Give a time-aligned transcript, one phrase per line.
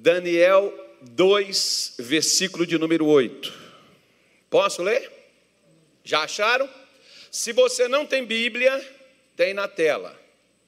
[0.00, 3.52] Daniel 2, versículo de número 8.
[4.48, 5.10] Posso ler?
[6.04, 6.70] Já acharam?
[7.32, 8.80] Se você não tem Bíblia,
[9.36, 10.16] tem na tela.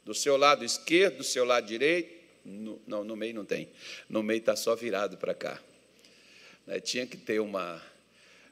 [0.05, 2.13] Do seu lado esquerdo, do seu lado direito.
[2.45, 3.69] No, não, no meio não tem.
[4.09, 5.61] No meio está só virado para cá.
[6.67, 7.81] Né, tinha que ter uma.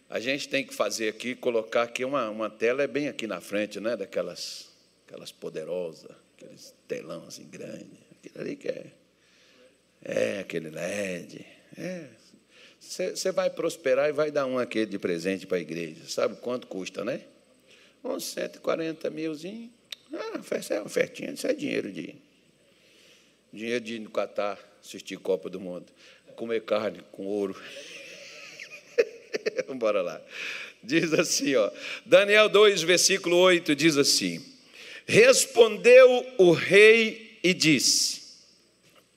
[0.09, 3.41] A gente tem que fazer aqui, colocar aqui uma, uma tela, é bem aqui na
[3.41, 3.97] frente, né?
[3.97, 4.69] Daquelas
[5.05, 7.99] aquelas poderosas, aqueles telão assim grande.
[8.13, 8.93] Aquilo ali que é.
[10.03, 11.45] É, aquele LED.
[11.77, 12.07] É.
[12.81, 16.03] Você vai prosperar e vai dar um aquele de presente para a igreja.
[16.07, 17.23] Sabe quanto custa, né?
[18.03, 19.71] Uns 140 milzinho.
[20.13, 20.41] Ah,
[20.71, 22.15] é ofertinha, isso é dinheiro de.
[23.53, 25.87] Dinheiro de ir no Catar, assistir Copa do Mundo,
[26.37, 27.61] comer carne com ouro.
[29.77, 30.23] Bora lá.
[30.83, 31.71] Diz assim, ó.
[32.07, 34.45] Daniel 2, versículo 8, diz assim:
[35.07, 38.28] Respondeu o rei e disse: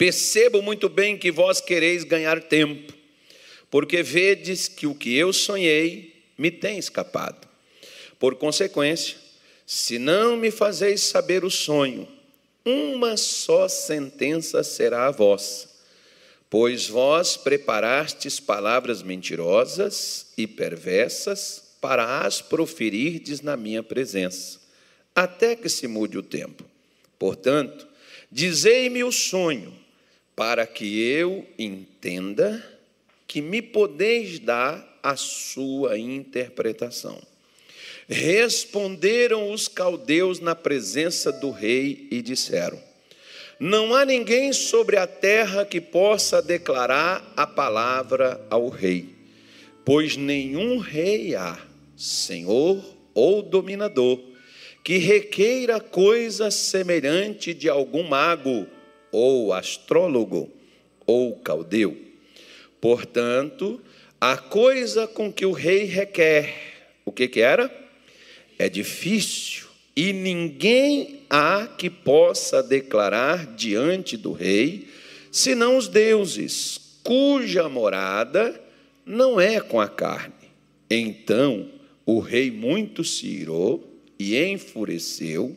[0.01, 2.91] Percebo muito bem que vós quereis ganhar tempo,
[3.69, 7.47] porque vedes que o que eu sonhei me tem escapado.
[8.17, 9.15] Por consequência,
[9.63, 12.07] se não me fazeis saber o sonho,
[12.65, 15.69] uma só sentença será a vossa,
[16.49, 24.59] pois vós preparastes palavras mentirosas e perversas para as proferirdes na minha presença,
[25.13, 26.65] até que se mude o tempo.
[27.19, 27.87] Portanto,
[28.31, 29.79] dizei-me o sonho,
[30.41, 32.65] para que eu entenda
[33.27, 37.21] que me podeis dar a sua interpretação.
[38.09, 42.81] Responderam os caldeus na presença do rei e disseram:
[43.59, 49.09] Não há ninguém sobre a terra que possa declarar a palavra ao rei,
[49.85, 51.55] pois nenhum rei há,
[51.95, 54.19] senhor ou dominador,
[54.83, 58.65] que requeira coisa semelhante de algum mago
[59.11, 60.49] ou astrólogo,
[61.05, 61.97] ou caldeu.
[62.79, 63.81] Portanto,
[64.19, 66.53] a coisa com que o rei requer,
[67.05, 67.69] o que, que era?
[68.57, 74.87] É difícil, e ninguém há que possa declarar diante do rei,
[75.31, 78.61] senão os deuses, cuja morada
[79.05, 80.33] não é com a carne.
[80.89, 81.69] Então
[82.05, 83.87] o rei muito se irou
[84.19, 85.55] e enfureceu,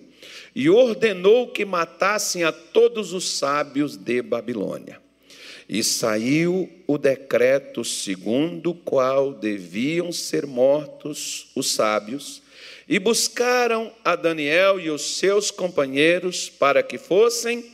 [0.55, 5.01] e ordenou que matassem a todos os sábios de Babilônia.
[5.69, 12.43] E saiu o decreto segundo o qual deviam ser mortos os sábios,
[12.87, 17.65] e buscaram a Daniel e os seus companheiros para que fossem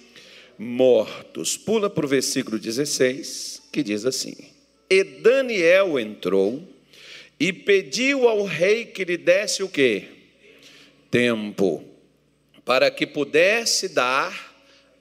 [0.57, 1.57] mortos.
[1.57, 4.37] Pula para o versículo 16, que diz assim:
[4.89, 6.63] E Daniel entrou
[7.41, 10.05] e pediu ao rei que lhe desse o quê?
[11.11, 11.90] Tempo
[12.71, 14.55] para que pudesse dar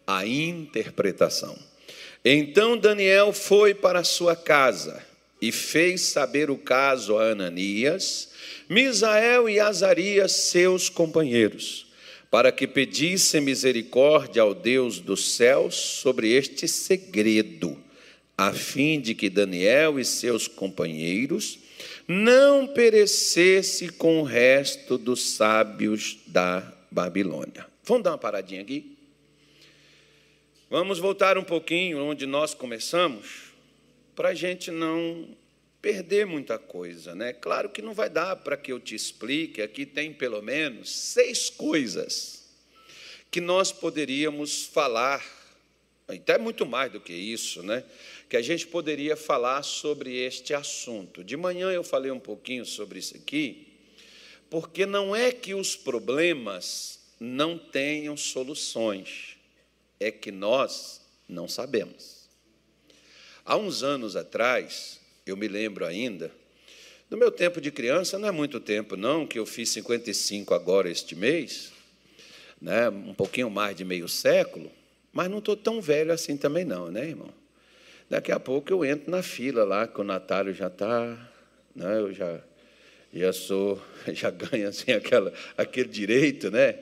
[0.08, 1.56] a interpretação.
[2.26, 5.06] Então Daniel foi para sua casa
[5.40, 8.30] e fez saber o caso a Ananias,
[8.68, 11.86] Misael e Azarias, seus companheiros,
[12.32, 17.78] para que pedissem misericórdia ao Deus dos céus sobre este segredo,
[18.36, 21.60] a fim de que Daniel e seus companheiros
[22.08, 27.68] não perecesse com o resto dos sábios da Babilônia.
[27.84, 28.98] Vamos dar uma paradinha aqui?
[30.70, 33.54] Vamos voltar um pouquinho onde nós começamos,
[34.16, 35.28] para a gente não
[35.82, 37.34] perder muita coisa, né?
[37.34, 41.50] Claro que não vai dar para que eu te explique, aqui tem pelo menos seis
[41.50, 42.48] coisas
[43.32, 45.26] que nós poderíamos falar,
[46.08, 47.84] até muito mais do que isso, né?
[48.30, 51.24] Que a gente poderia falar sobre este assunto.
[51.24, 53.69] De manhã eu falei um pouquinho sobre isso aqui,
[54.50, 59.38] porque não é que os problemas não tenham soluções,
[60.00, 62.28] é que nós não sabemos.
[63.46, 66.32] Há uns anos atrás, eu me lembro ainda,
[67.10, 70.90] no meu tempo de criança, não é muito tempo não, que eu fiz 55 agora
[70.90, 71.72] este mês,
[72.62, 74.72] né, um pouquinho mais de meio século,
[75.12, 77.34] mas não estou tão velho assim também não, né, irmão?
[78.10, 81.32] Daqui a pouco eu entro na fila lá, que o Natália já está,
[81.76, 82.44] né, eu já
[83.14, 83.82] já sou,
[84.14, 86.78] já ganho assim aquela, aquele direito, né,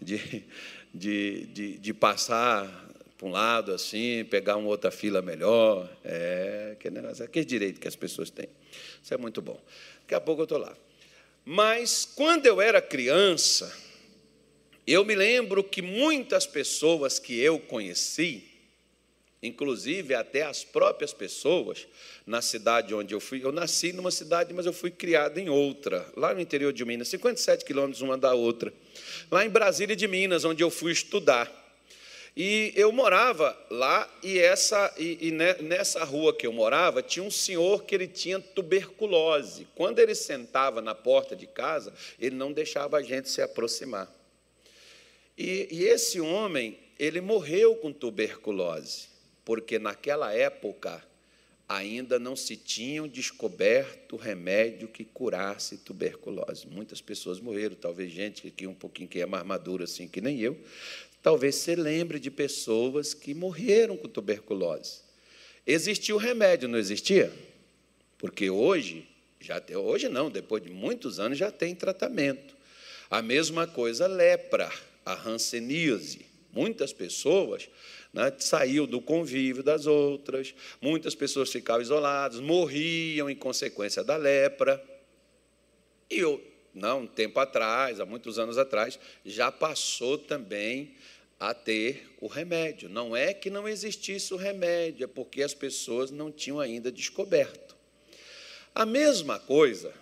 [0.00, 0.44] de,
[0.92, 7.00] de, de, de passar para um lado assim, pegar uma outra fila melhor, é aquele,
[7.00, 8.48] negócio, aquele direito que as pessoas têm.
[9.02, 9.60] Isso é muito bom.
[10.02, 10.72] Daqui a pouco eu estou lá.
[11.44, 13.74] Mas quando eu era criança,
[14.86, 18.47] eu me lembro que muitas pessoas que eu conheci,
[19.42, 21.86] inclusive até as próprias pessoas
[22.26, 23.44] na cidade onde eu fui.
[23.44, 27.08] Eu nasci numa cidade, mas eu fui criado em outra, lá no interior de Minas,
[27.08, 28.72] 57 quilômetros uma da outra.
[29.30, 31.66] Lá em Brasília de Minas, onde eu fui estudar.
[32.40, 37.32] E eu morava lá e essa e, e nessa rua que eu morava tinha um
[37.32, 39.66] senhor que ele tinha tuberculose.
[39.74, 44.08] Quando ele sentava na porta de casa, ele não deixava a gente se aproximar.
[45.36, 49.07] E, e esse homem ele morreu com tuberculose,
[49.48, 51.02] porque naquela época
[51.66, 56.66] ainda não se tinham descoberto remédio que curasse tuberculose.
[56.66, 60.38] Muitas pessoas morreram, talvez gente que um pouquinho que é mais madura assim que nem
[60.38, 60.54] eu,
[61.22, 65.00] Talvez você lembre de pessoas que morreram com tuberculose.
[65.66, 67.32] Existia o remédio, não existia?
[68.18, 69.08] Porque hoje,
[69.40, 72.54] já hoje não, depois de muitos anos já tem tratamento.
[73.10, 74.70] A mesma coisa lepra,
[75.06, 76.26] a hanseníase.
[76.52, 77.68] Muitas pessoas
[78.12, 84.82] né, saíam do convívio das outras, muitas pessoas ficavam isoladas, morriam em consequência da lepra.
[86.10, 86.42] E eu,
[86.74, 90.94] não, um tempo atrás, há muitos anos atrás, já passou também
[91.38, 92.88] a ter o remédio.
[92.88, 97.76] Não é que não existisse o remédio, é porque as pessoas não tinham ainda descoberto.
[98.74, 99.92] A mesma coisa,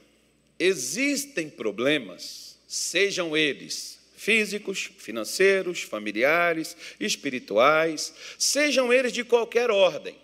[0.58, 10.16] existem problemas, sejam eles físicos, financeiros, familiares, espirituais, sejam eles de qualquer ordem.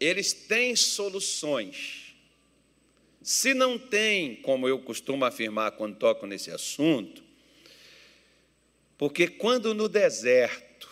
[0.00, 2.14] Eles têm soluções.
[3.22, 7.22] Se não tem, como eu costumo afirmar quando toco nesse assunto,
[8.96, 10.88] porque quando no deserto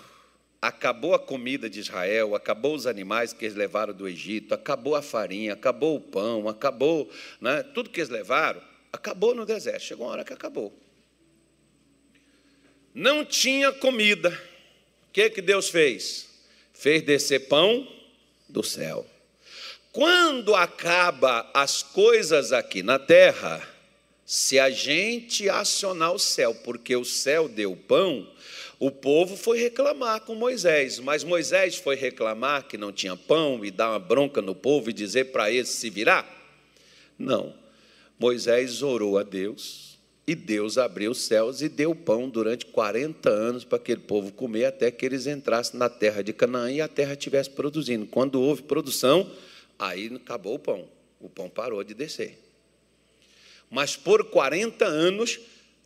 [0.63, 5.03] acabou a comida de Israel, acabou os animais que eles levaram do Egito, acabou a
[5.03, 7.11] farinha, acabou o pão, acabou
[7.41, 9.83] né, tudo que eles levaram, acabou no deserto.
[9.83, 10.86] Chegou uma hora que acabou.
[12.97, 14.31] Não tinha comida.
[14.31, 16.31] O que, que Deus fez?
[16.73, 17.87] Fez descer pão
[18.49, 19.05] do céu.
[19.93, 23.63] Quando acaba as coisas aqui na terra,
[24.25, 28.27] se a gente acionar o céu, porque o céu deu pão,
[28.79, 33.71] o povo foi reclamar com Moisés, mas Moisés foi reclamar que não tinha pão e
[33.71, 36.27] dar uma bronca no povo e dizer para eles se virar?
[37.19, 37.53] Não.
[38.19, 39.96] Moisés orou a Deus
[40.27, 44.65] e Deus abriu os céus e deu pão durante 40 anos para aquele povo comer
[44.65, 48.07] até que eles entrassem na terra de Canaã e a terra estivesse produzindo.
[48.07, 49.31] Quando houve produção,
[49.79, 50.89] aí acabou o pão.
[51.21, 52.39] O pão parou de descer.
[53.71, 55.39] Mas por 40 anos,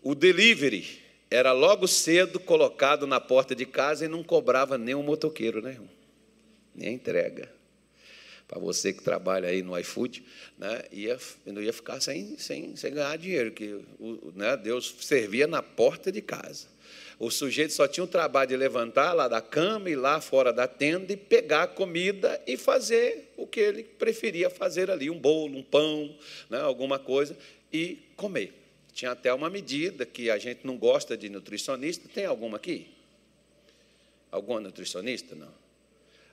[0.03, 1.01] o delivery
[1.31, 5.79] era logo cedo colocado na porta de casa e não cobrava nem o motoqueiro, né?
[6.75, 7.60] Nem a entrega.
[8.51, 10.25] Para você que trabalha aí no iFood,
[10.59, 11.17] né, ia,
[11.47, 16.11] não ia ficar sem, sem, sem ganhar dinheiro, que o, né, Deus servia na porta
[16.11, 16.67] de casa.
[17.17, 20.67] O sujeito só tinha o trabalho de levantar lá da cama e lá fora da
[20.67, 25.57] tenda e pegar a comida e fazer o que ele preferia fazer ali, um bolo,
[25.57, 26.13] um pão,
[26.49, 27.39] né, alguma coisa
[27.73, 28.53] e comer.
[28.93, 32.09] Tinha até uma medida que a gente não gosta de nutricionista.
[32.13, 32.89] Tem alguma aqui?
[34.33, 35.37] Alguma nutricionista?
[35.37, 35.60] Não.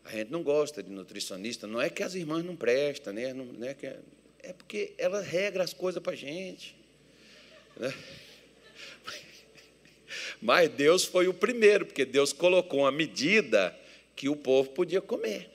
[0.07, 1.67] A gente não gosta de nutricionista.
[1.67, 3.33] Não é que as irmãs não prestam, né?
[3.33, 3.99] não, não é, que é,
[4.39, 6.73] é porque ela regra as coisas para a gente.
[7.75, 7.93] Né?
[10.41, 13.77] Mas Deus foi o primeiro, porque Deus colocou uma medida
[14.15, 15.49] que o povo podia comer.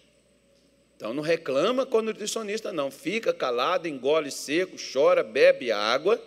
[0.97, 2.91] Então não reclama com o nutricionista, não.
[2.91, 6.23] Fica calado, engole seco, chora, bebe água,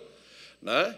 [0.60, 0.98] né?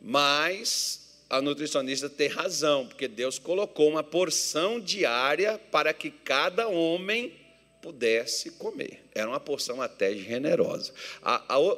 [0.00, 7.32] mas a nutricionista tem razão, porque Deus colocou uma porção diária para que cada homem
[7.80, 9.02] pudesse comer.
[9.14, 10.92] Era uma porção até generosa.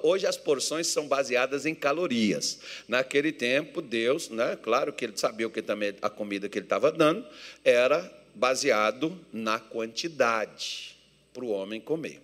[0.02, 2.58] hoje as porções são baseadas em calorias.
[2.88, 6.90] Naquele tempo, Deus, né, claro que ele sabia que também a comida que ele estava
[6.90, 7.24] dando,
[7.64, 10.96] era baseado na quantidade
[11.32, 12.20] para o homem comer.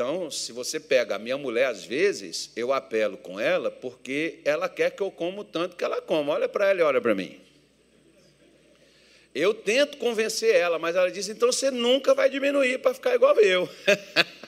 [0.00, 4.66] Então, se você pega a minha mulher, às vezes, eu apelo com ela porque ela
[4.66, 6.32] quer que eu como tanto que ela coma.
[6.32, 7.38] Olha para ela e olha para mim.
[9.34, 13.38] Eu tento convencer ela, mas ela diz: então você nunca vai diminuir para ficar igual
[13.40, 13.68] eu.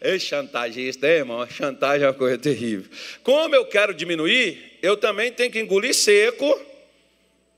[0.00, 1.48] É chantagista, hein, irmão?
[1.48, 2.90] Chantagem é uma coisa terrível.
[3.22, 6.60] Como eu quero diminuir, eu também tenho que engolir seco,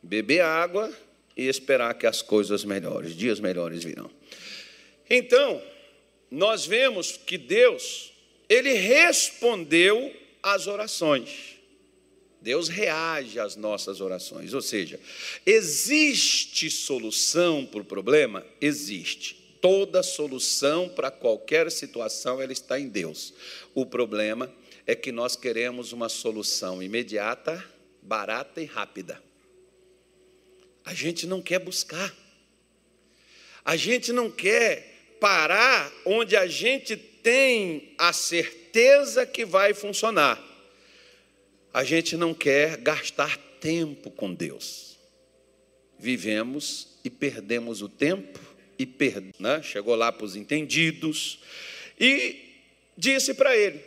[0.00, 0.92] beber água
[1.36, 4.08] e esperar que as coisas melhores, dias melhores virão.
[5.10, 5.60] Então,
[6.36, 8.12] nós vemos que Deus,
[8.46, 11.56] ele respondeu às orações.
[12.42, 15.00] Deus reage às nossas orações, ou seja,
[15.46, 18.46] existe solução para o problema?
[18.60, 19.34] Existe.
[19.62, 23.32] Toda solução para qualquer situação ela está em Deus.
[23.74, 24.54] O problema
[24.86, 27.64] é que nós queremos uma solução imediata,
[28.02, 29.22] barata e rápida.
[30.84, 32.14] A gente não quer buscar.
[33.64, 40.42] A gente não quer parar onde a gente tem a certeza que vai funcionar.
[41.72, 44.96] A gente não quer gastar tempo com Deus.
[45.98, 48.38] vivemos e perdemos o tempo
[48.78, 49.22] e per...
[49.38, 49.62] né?
[49.62, 51.40] chegou lá para os entendidos
[51.98, 52.60] e
[52.96, 53.82] disse para ele,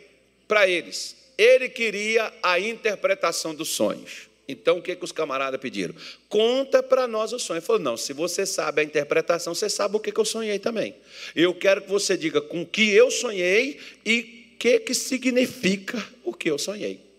[0.48, 4.29] para eles, ele queria a interpretação dos sonhos.
[4.50, 5.94] Então o que, que os camaradas pediram?
[6.28, 7.58] Conta para nós o sonho.
[7.58, 10.58] Ele falou: não, se você sabe a interpretação, você sabe o que, que eu sonhei
[10.58, 10.94] também.
[11.34, 16.32] Eu quero que você diga com que eu sonhei e o que, que significa o
[16.32, 17.10] que eu sonhei.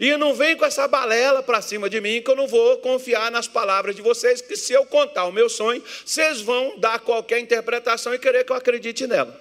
[0.00, 3.30] E não vem com essa balela para cima de mim, que eu não vou confiar
[3.30, 7.38] nas palavras de vocês, que se eu contar o meu sonho, vocês vão dar qualquer
[7.38, 9.38] interpretação e querer que eu acredite nela.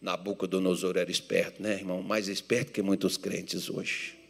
[0.00, 2.02] Nabucodonosor era esperto, né, irmão?
[2.02, 4.21] Mais esperto que muitos crentes hoje.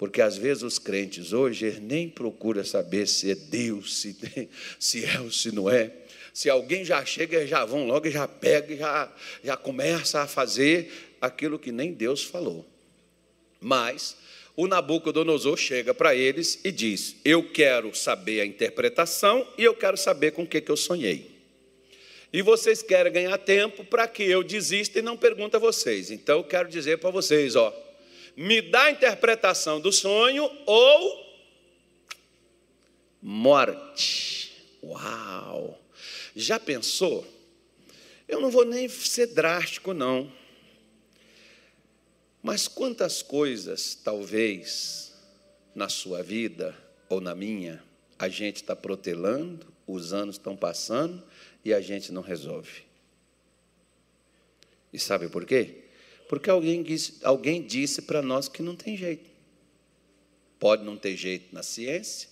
[0.00, 4.16] Porque às vezes os crentes hoje nem procuram saber se é Deus, se,
[4.80, 5.92] se é ou se não é.
[6.32, 9.12] Se alguém já chega, já vão logo e já pega, já,
[9.44, 10.90] já começa a fazer
[11.20, 12.66] aquilo que nem Deus falou.
[13.60, 14.16] Mas
[14.56, 19.98] o Nabucodonosor chega para eles e diz: Eu quero saber a interpretação e eu quero
[19.98, 21.30] saber com o que, que eu sonhei.
[22.32, 26.10] E vocês querem ganhar tempo para que eu desista e não pergunte a vocês.
[26.10, 27.89] Então eu quero dizer para vocês: ó,
[28.40, 31.30] me dá a interpretação do sonho ou
[33.20, 34.50] morte.
[34.82, 35.78] Uau!
[36.34, 37.26] Já pensou?
[38.26, 40.32] Eu não vou nem ser drástico, não.
[42.42, 45.12] Mas quantas coisas, talvez,
[45.74, 46.74] na sua vida
[47.10, 47.84] ou na minha,
[48.18, 51.22] a gente está protelando, os anos estão passando
[51.62, 52.84] e a gente não resolve.
[54.90, 55.79] E sabe por quê?
[56.30, 56.86] Porque alguém,
[57.24, 59.28] alguém disse para nós que não tem jeito.
[60.60, 62.28] Pode não ter jeito na ciência,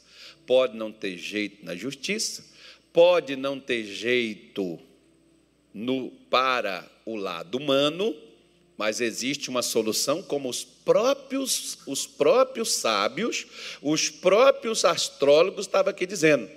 [0.47, 2.45] pode não ter jeito na justiça,
[2.93, 4.79] pode não ter jeito
[5.75, 8.15] no, para o lado humano,
[8.77, 13.49] mas existe uma solução como os próprios os próprios sábios,
[13.83, 16.49] os próprios astrólogos estavam aqui dizendo.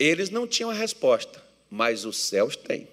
[0.00, 1.40] Eles não tinham a resposta,
[1.70, 2.88] mas os céus têm.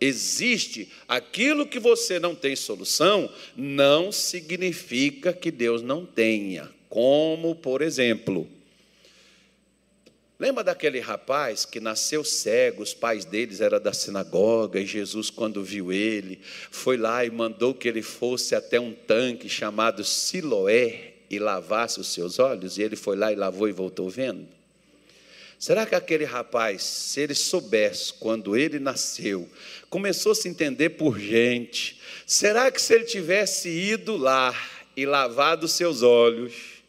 [0.00, 6.70] Existe aquilo que você não tem solução, não significa que Deus não tenha.
[6.88, 8.48] Como, por exemplo,
[10.38, 15.62] Lembra daquele rapaz que nasceu cego, os pais deles eram da sinagoga, e Jesus, quando
[15.62, 21.38] viu ele, foi lá e mandou que ele fosse até um tanque chamado Siloé e
[21.38, 24.48] lavasse os seus olhos, e ele foi lá e lavou e voltou vendo?
[25.64, 29.48] Será que aquele rapaz, se ele soubesse quando ele nasceu,
[29.88, 34.54] começou a se entender por gente, será que se ele tivesse ido lá
[34.94, 36.82] e lavado seus olhos,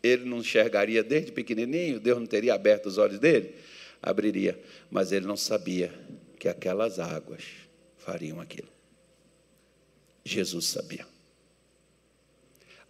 [0.00, 3.52] ele não enxergaria desde pequenininho, Deus não teria aberto os olhos dele?
[4.00, 4.56] Abriria,
[4.88, 5.92] mas ele não sabia
[6.38, 7.42] que aquelas águas
[7.98, 8.68] fariam aquilo.
[10.24, 11.04] Jesus sabia.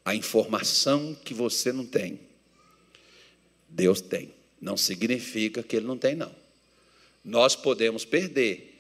[0.04, 2.20] A informação que você não tem,
[3.70, 4.38] Deus tem.
[4.61, 6.35] Não significa que ele não tem, não.
[7.25, 8.79] Nós podemos perder.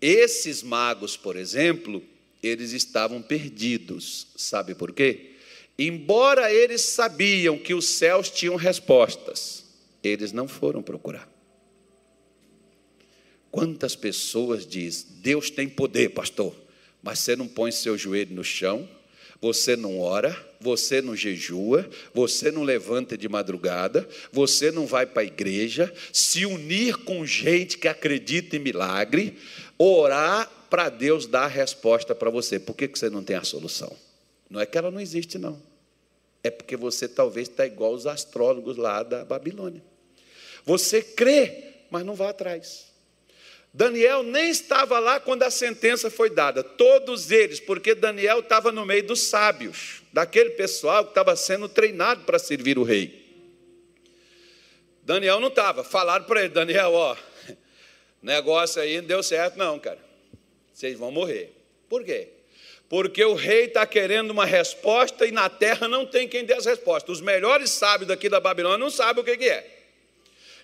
[0.00, 2.02] Esses magos, por exemplo,
[2.42, 4.28] eles estavam perdidos.
[4.36, 5.32] Sabe por quê?
[5.78, 9.64] Embora eles sabiam que os céus tinham respostas,
[10.02, 11.30] eles não foram procurar.
[13.50, 16.54] Quantas pessoas diz: Deus tem poder, pastor,
[17.02, 18.88] mas você não põe seu joelho no chão,
[19.40, 25.22] você não ora, você não jejua, você não levanta de madrugada, você não vai para
[25.22, 29.38] a igreja, se unir com gente que acredita em milagre,
[29.78, 32.58] orar para Deus dar a resposta para você.
[32.58, 33.94] Por que você não tem a solução?
[34.50, 35.60] Não é que ela não existe, não.
[36.42, 39.82] É porque você talvez está igual os astrólogos lá da Babilônia.
[40.64, 42.87] Você crê, mas não vai atrás.
[43.72, 48.84] Daniel nem estava lá quando a sentença foi dada, todos eles, porque Daniel estava no
[48.84, 53.26] meio dos sábios, daquele pessoal que estava sendo treinado para servir o rei.
[55.02, 57.16] Daniel não estava, falaram para ele: Daniel, ó,
[58.22, 59.98] negócio aí não deu certo, não, cara,
[60.72, 61.52] vocês vão morrer.
[61.88, 62.28] Por quê?
[62.88, 66.64] porque o rei está querendo uma resposta e na terra não tem quem dê as
[66.64, 67.16] respostas.
[67.16, 69.77] Os melhores sábios daqui da Babilônia não sabem o que, que é.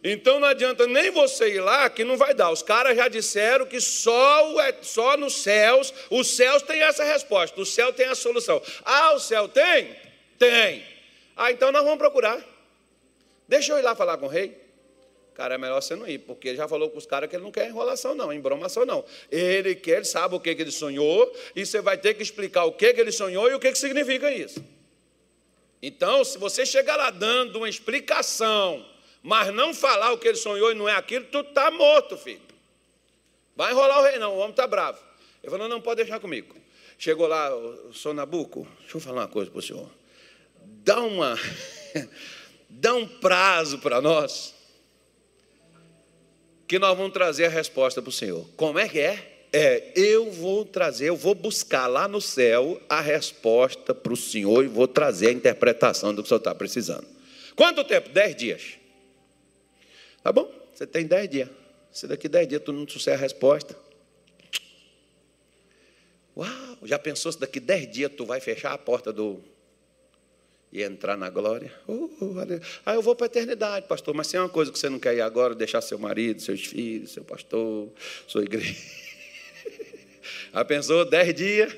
[0.06, 2.50] Então não adianta nem você ir lá, que não vai dar.
[2.50, 7.58] Os caras já disseram que só, é, só nos céus, os céus têm essa resposta,
[7.58, 8.60] o céu tem a solução.
[8.84, 9.96] Ah, o céu tem?
[10.38, 10.84] Tem.
[11.34, 12.38] Ah, então nós vamos procurar.
[13.48, 14.62] Deixa eu ir lá falar com o rei.
[15.32, 17.42] Cara, é melhor você não ir, porque ele já falou com os caras que ele
[17.42, 19.04] não quer enrolação, não, embromação, não.
[19.30, 22.64] Ele quer, ele sabe o que, que ele sonhou, e você vai ter que explicar
[22.64, 24.62] o que, que ele sonhou e o que, que significa isso.
[25.82, 28.86] Então, se você chegar lá dando uma explicação,
[29.24, 32.42] mas não falar o que ele sonhou e não é aquilo, tu está morto, filho.
[33.56, 34.98] Vai enrolar o rei, não, o homem está bravo.
[35.42, 36.54] Ele falou, não pode deixar comigo.
[36.98, 39.88] Chegou lá, o senhor deixa eu falar uma coisa para o senhor.
[40.62, 41.38] Dá uma.
[42.68, 44.54] dá um prazo para nós,
[46.68, 48.46] que nós vamos trazer a resposta para o Senhor.
[48.56, 49.46] Como é que é?
[49.52, 54.64] É, eu vou trazer, eu vou buscar lá no céu a resposta para o Senhor
[54.64, 57.06] e vou trazer a interpretação do que o Senhor está precisando.
[57.56, 58.10] Quanto tempo?
[58.10, 58.83] Dez dias.
[60.24, 60.50] Tá bom?
[60.74, 61.50] Você tem dez dias.
[61.92, 63.76] Se daqui dez dias tu não trouxer a resposta.
[66.34, 66.78] Uau!
[66.82, 69.38] Já pensou se daqui dez dias tu vai fechar a porta do.
[70.72, 71.70] e entrar na glória?
[71.86, 72.10] Uh,
[72.86, 74.14] ah, eu vou para a eternidade, pastor.
[74.14, 76.64] Mas se é uma coisa que você não quer ir agora, deixar seu marido, seus
[76.64, 77.90] filhos, seu pastor,
[78.26, 78.74] sua igreja.
[80.54, 81.76] Já pensou dez dias?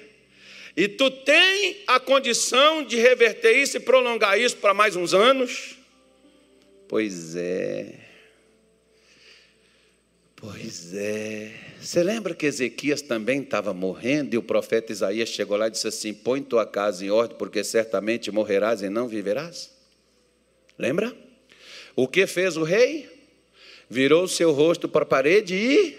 [0.77, 5.77] E tu tem a condição de reverter isso e prolongar isso para mais uns anos?
[6.87, 8.06] Pois é.
[10.37, 11.51] Pois é.
[11.81, 15.89] Você lembra que Ezequias também estava morrendo e o profeta Isaías chegou lá e disse
[15.89, 19.71] assim: Põe tua casa em ordem, porque certamente morrerás e não viverás?
[20.79, 21.17] Lembra?
[21.95, 23.09] O que fez o rei?
[23.89, 25.97] Virou o seu rosto para a parede e.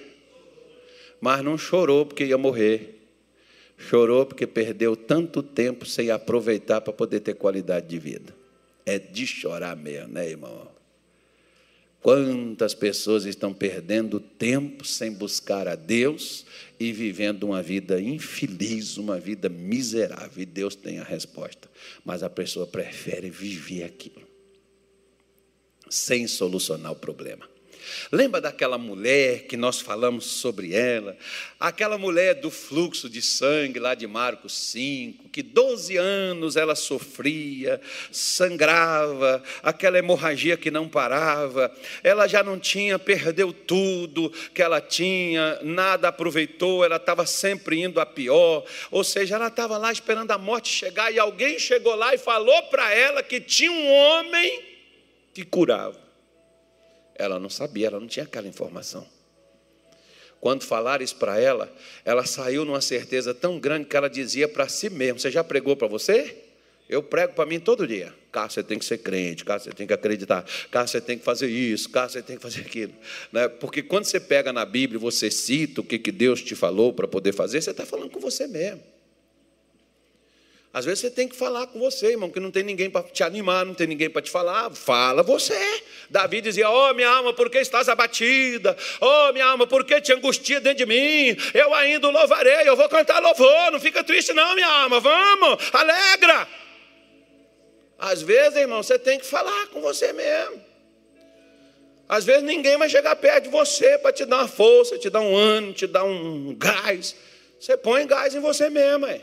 [1.20, 2.96] Mas não chorou porque ia morrer.
[3.76, 8.36] Chorou porque perdeu tanto tempo sem aproveitar para poder ter qualidade de vida.
[8.86, 10.77] É de chorar mesmo, né, irmão?
[12.08, 16.46] Quantas pessoas estão perdendo tempo sem buscar a Deus
[16.80, 20.42] e vivendo uma vida infeliz, uma vida miserável.
[20.42, 21.70] E Deus tem a resposta.
[22.06, 24.26] Mas a pessoa prefere viver aquilo,
[25.90, 27.46] sem solucionar o problema.
[28.12, 31.18] Lembra daquela mulher que nós falamos sobre ela?
[31.60, 37.82] Aquela mulher do fluxo de sangue lá de Marcos 5, que 12 anos ela sofria,
[38.12, 41.72] sangrava, aquela hemorragia que não parava,
[42.04, 48.00] ela já não tinha, perdeu tudo que ela tinha, nada aproveitou, ela estava sempre indo
[48.00, 52.14] a pior, ou seja, ela estava lá esperando a morte chegar e alguém chegou lá
[52.14, 54.64] e falou para ela que tinha um homem
[55.34, 56.07] que curava.
[57.18, 59.08] Ela não sabia, ela não tinha aquela informação.
[60.40, 61.74] Quando falaram isso para ela,
[62.06, 65.76] ela saiu numa certeza tão grande que ela dizia para si mesma: Você já pregou
[65.76, 66.44] para você?
[66.88, 68.14] Eu prego para mim todo dia.
[68.32, 71.24] Cara, você tem que ser crente, cara, você tem que acreditar, cara, você tem que
[71.24, 72.94] fazer isso, cara, você tem que fazer aquilo.
[73.32, 73.48] Né?
[73.48, 76.94] Porque quando você pega na Bíblia e você cita o que, que Deus te falou
[76.94, 78.82] para poder fazer, você está falando com você mesmo.
[80.78, 83.24] Às vezes você tem que falar com você, irmão, que não tem ninguém para te
[83.24, 84.70] animar, não tem ninguém para te falar.
[84.76, 85.58] Fala você.
[86.08, 88.78] Davi dizia: Oh, minha alma, por que estás abatida?
[89.02, 91.36] Oh, minha alma, por que te angustia dentro de mim?
[91.52, 93.72] Eu ainda louvarei, eu vou cantar louvor.
[93.72, 95.00] Não fica triste, não, minha alma.
[95.00, 96.48] Vamos, alegra.
[97.98, 100.64] Às vezes, irmão, você tem que falar com você mesmo.
[102.08, 105.22] Às vezes ninguém vai chegar perto de você para te dar uma força, te dar
[105.22, 107.16] um ânimo, te dar um gás.
[107.60, 109.22] Você põe gás em você mesmo, é.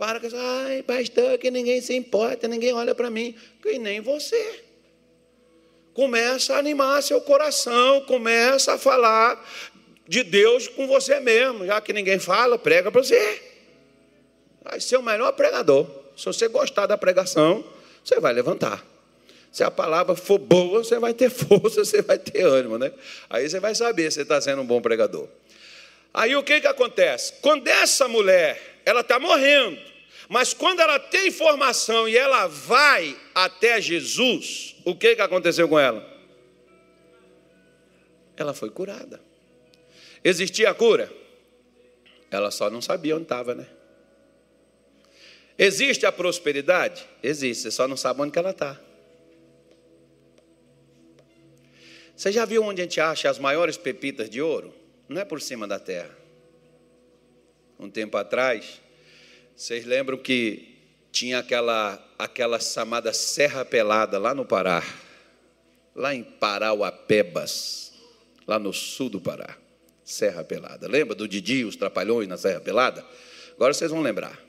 [0.00, 3.34] Para com isso, ai, pastor, que ninguém se importa, ninguém olha para mim,
[3.66, 4.64] e nem você.
[5.92, 9.46] Começa a animar seu coração, começa a falar
[10.08, 13.42] de Deus com você mesmo, já que ninguém fala, prega para você.
[14.62, 15.86] Vai ser o melhor pregador.
[16.16, 17.62] Se você gostar da pregação,
[18.02, 18.82] você vai levantar.
[19.52, 22.90] Se a palavra for boa, você vai ter força, você vai ter ânimo, né?
[23.28, 25.28] Aí você vai saber se está sendo um bom pregador.
[26.14, 27.34] Aí o que, que acontece?
[27.42, 29.89] Quando essa mulher, ela está morrendo,
[30.30, 35.76] mas quando ela tem informação e ela vai até Jesus, o que, que aconteceu com
[35.76, 36.08] ela?
[38.36, 39.20] Ela foi curada.
[40.22, 41.12] Existia a cura?
[42.30, 43.66] Ela só não sabia onde estava, né?
[45.58, 47.04] Existe a prosperidade?
[47.20, 48.80] Existe, você só não sabe onde ela está.
[52.14, 54.72] Você já viu onde a gente acha as maiores pepitas de ouro?
[55.08, 56.16] Não é por cima da terra.
[57.76, 58.80] Um tempo atrás,
[59.60, 60.74] vocês lembram que
[61.12, 64.82] tinha aquela, aquela chamada Serra Pelada lá no Pará,
[65.94, 67.92] lá em Parauapebas,
[68.46, 69.58] lá no sul do Pará.
[70.02, 70.88] Serra Pelada.
[70.88, 73.04] Lembra do Didi, os Trapalhões na Serra Pelada?
[73.54, 74.42] Agora vocês vão lembrar.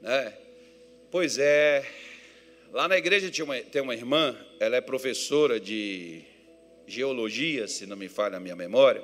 [0.00, 0.36] Né?
[1.08, 1.88] Pois é,
[2.72, 6.22] lá na igreja tinha uma, tem uma irmã, ela é professora de
[6.88, 9.00] geologia, se não me falha a minha memória.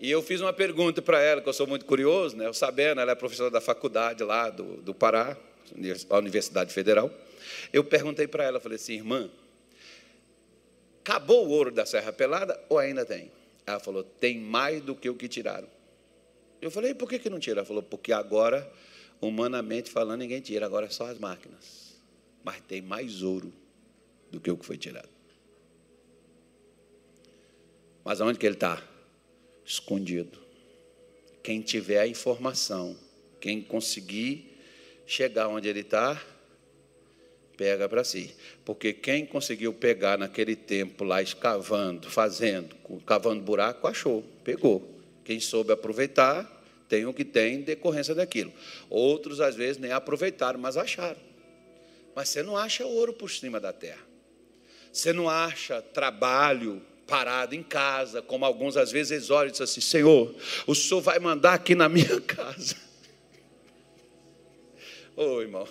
[0.00, 2.46] E eu fiz uma pergunta para ela, que eu sou muito curioso, né?
[2.46, 5.36] Eu sabendo, ela é professora da faculdade lá do, do Pará,
[6.08, 7.10] a Universidade Federal.
[7.72, 9.28] Eu perguntei para ela, falei assim, irmã,
[11.00, 13.32] acabou o ouro da Serra Pelada ou ainda tem?
[13.66, 15.68] Ela falou, tem mais do que o que tiraram.
[16.60, 17.60] Eu falei, por que, que não tira?
[17.60, 18.70] Ela falou, porque agora,
[19.20, 21.98] humanamente falando, ninguém tira, agora é só as máquinas.
[22.44, 23.52] Mas tem mais ouro
[24.30, 25.08] do que o que foi tirado.
[28.04, 28.82] Mas aonde que ele está?
[29.68, 30.38] Escondido.
[31.42, 32.96] Quem tiver a informação,
[33.38, 34.58] quem conseguir
[35.06, 36.20] chegar onde ele está,
[37.56, 38.34] pega para si.
[38.64, 42.74] Porque quem conseguiu pegar naquele tempo lá escavando, fazendo,
[43.06, 44.98] cavando buraco, achou, pegou.
[45.24, 46.56] Quem soube aproveitar,
[46.88, 48.52] tem o que tem em decorrência daquilo.
[48.88, 51.20] Outros, às vezes, nem aproveitaram, mas acharam.
[52.16, 54.06] Mas você não acha ouro por cima da terra.
[54.90, 59.64] Você não acha trabalho parado em casa, como alguns às vezes eles olham e dizem
[59.64, 60.32] assim: Senhor,
[60.66, 62.76] o Senhor vai mandar aqui na minha casa.
[65.16, 65.66] Ô irmão,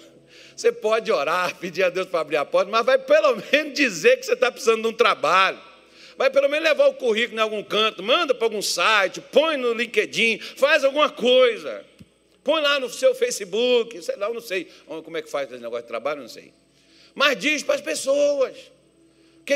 [0.56, 4.17] você pode orar, pedir a Deus para abrir a porta, mas vai pelo menos dizer
[4.17, 5.62] que você está precisando de um trabalho.
[6.17, 9.71] Vai pelo menos levar o currículo em algum canto, manda para algum site, põe no
[9.73, 11.86] LinkedIn, faz alguma coisa.
[12.43, 15.62] Põe lá no seu Facebook, sei lá, eu não sei como é que faz esse
[15.62, 16.52] negócio de trabalho, não sei.
[17.13, 18.56] Mas diz para as pessoas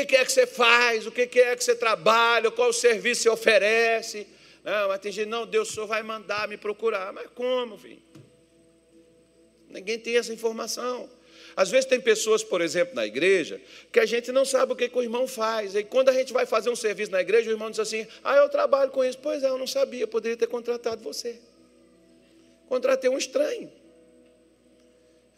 [0.00, 3.28] o que é que você faz, o que é que você trabalha, qual serviço você
[3.28, 4.26] oferece.
[4.64, 7.12] Não, mas tem gente, não, Deus só vai mandar me procurar.
[7.12, 8.00] Mas como, filho?
[9.68, 11.10] Ninguém tem essa informação.
[11.54, 14.88] Às vezes tem pessoas, por exemplo, na igreja, que a gente não sabe o que,
[14.88, 15.74] que, o irmão faz.
[15.74, 18.36] E quando a gente vai fazer um serviço na igreja, o irmão diz assim: Ah,
[18.36, 19.18] eu trabalho com isso.
[19.18, 21.38] Pois é, eu não sabia, poderia ter contratado você.
[22.66, 23.70] Contratei um estranho.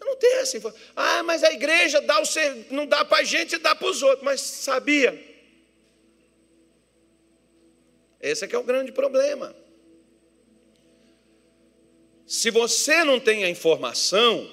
[0.05, 0.87] Eu não tenho essa informação.
[0.95, 2.67] Ah, mas a igreja dá o ser...
[2.71, 4.23] não dá para a gente dá para os outros.
[4.23, 5.19] Mas sabia?
[8.21, 9.57] Esse é que é o grande problema.
[12.27, 14.51] Se você não tem a informação,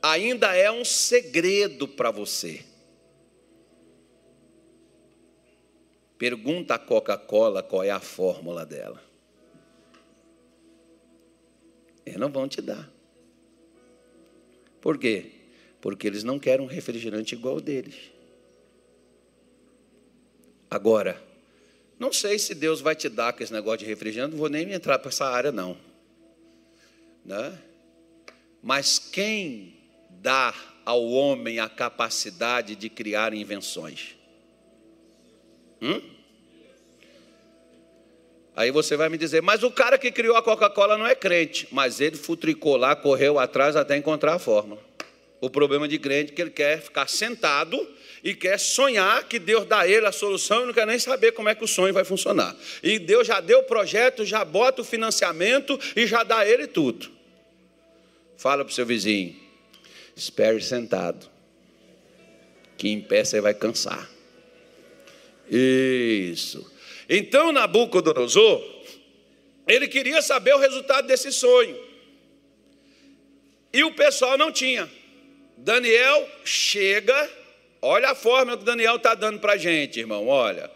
[0.00, 2.64] ainda é um segredo para você.
[6.16, 9.02] Pergunta a Coca-Cola qual é a fórmula dela.
[12.06, 12.93] Eles não vão te dar.
[14.84, 15.30] Por quê?
[15.80, 17.94] Porque eles não querem um refrigerante igual deles.
[20.70, 21.18] Agora,
[21.98, 24.70] não sei se Deus vai te dar com esse negócio de refrigerante, não vou nem
[24.74, 25.74] entrar para essa área, não.
[27.24, 27.58] Né?
[28.62, 29.74] Mas quem
[30.10, 34.16] dá ao homem a capacidade de criar invenções?
[35.80, 36.13] Hum?
[38.56, 41.66] Aí você vai me dizer, mas o cara que criou a Coca-Cola não é crente,
[41.72, 44.80] mas ele futricou lá, correu atrás até encontrar a fórmula.
[45.40, 47.76] O problema de crente é que ele quer ficar sentado
[48.22, 51.32] e quer sonhar que Deus dá a ele a solução e não quer nem saber
[51.32, 52.56] como é que o sonho vai funcionar.
[52.82, 56.66] E Deus já deu o projeto, já bota o financiamento e já dá a ele
[56.66, 57.10] tudo.
[58.36, 59.36] Fala para o seu vizinho,
[60.16, 61.28] espere sentado,
[62.78, 64.08] que em pé você vai cansar.
[65.50, 66.72] Isso.
[67.08, 68.62] Então Nabucodonosor,
[69.66, 71.76] ele queria saber o resultado desse sonho.
[73.72, 74.88] E o pessoal não tinha.
[75.56, 77.30] Daniel chega,
[77.80, 80.70] olha a forma que Daniel está dando para a gente, irmão, olha.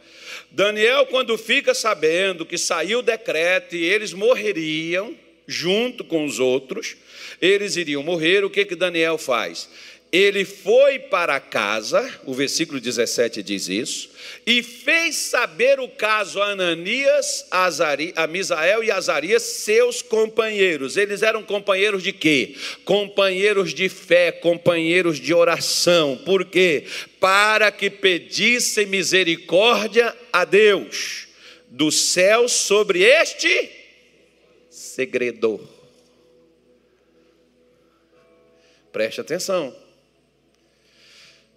[0.51, 5.15] Daniel, quando fica sabendo que saiu o decreto e eles morreriam,
[5.47, 6.97] junto com os outros,
[7.41, 9.69] eles iriam morrer, o que, que Daniel faz?
[10.11, 14.11] Ele foi para casa, o versículo 17 diz isso,
[14.47, 20.97] e fez saber o caso a Ananias, a Misael e Azarias, seus companheiros.
[20.97, 22.55] Eles eram companheiros de quê?
[22.87, 26.17] Companheiros de fé, companheiros de oração.
[26.25, 26.85] Por quê?
[27.21, 31.29] Para que pedissem misericórdia a Deus
[31.69, 33.71] do céu sobre este
[34.71, 35.69] segredo.
[38.91, 39.88] Preste atenção.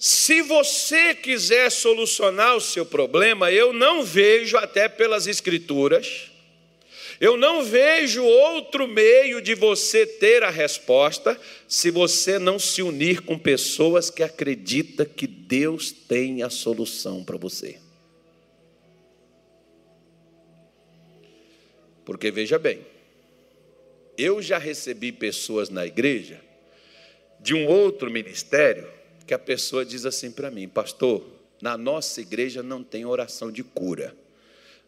[0.01, 6.31] Se você quiser solucionar o seu problema, eu não vejo, até pelas Escrituras,
[7.19, 13.21] eu não vejo outro meio de você ter a resposta se você não se unir
[13.21, 17.77] com pessoas que acreditam que Deus tem a solução para você.
[22.03, 22.83] Porque veja bem,
[24.17, 26.41] eu já recebi pessoas na igreja
[27.39, 28.99] de um outro ministério
[29.31, 31.23] que a pessoa diz assim para mim, pastor,
[31.61, 34.13] na nossa igreja não tem oração de cura.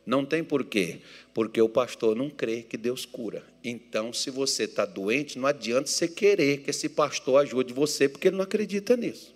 [0.05, 0.99] Não tem por quê?
[1.33, 3.41] Porque o pastor não crê que Deus cura.
[3.63, 8.27] Então, se você está doente, não adianta você querer que esse pastor ajude você, porque
[8.27, 9.33] ele não acredita nisso.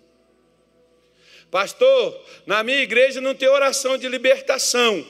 [1.50, 5.02] Pastor, na minha igreja não tem oração de libertação.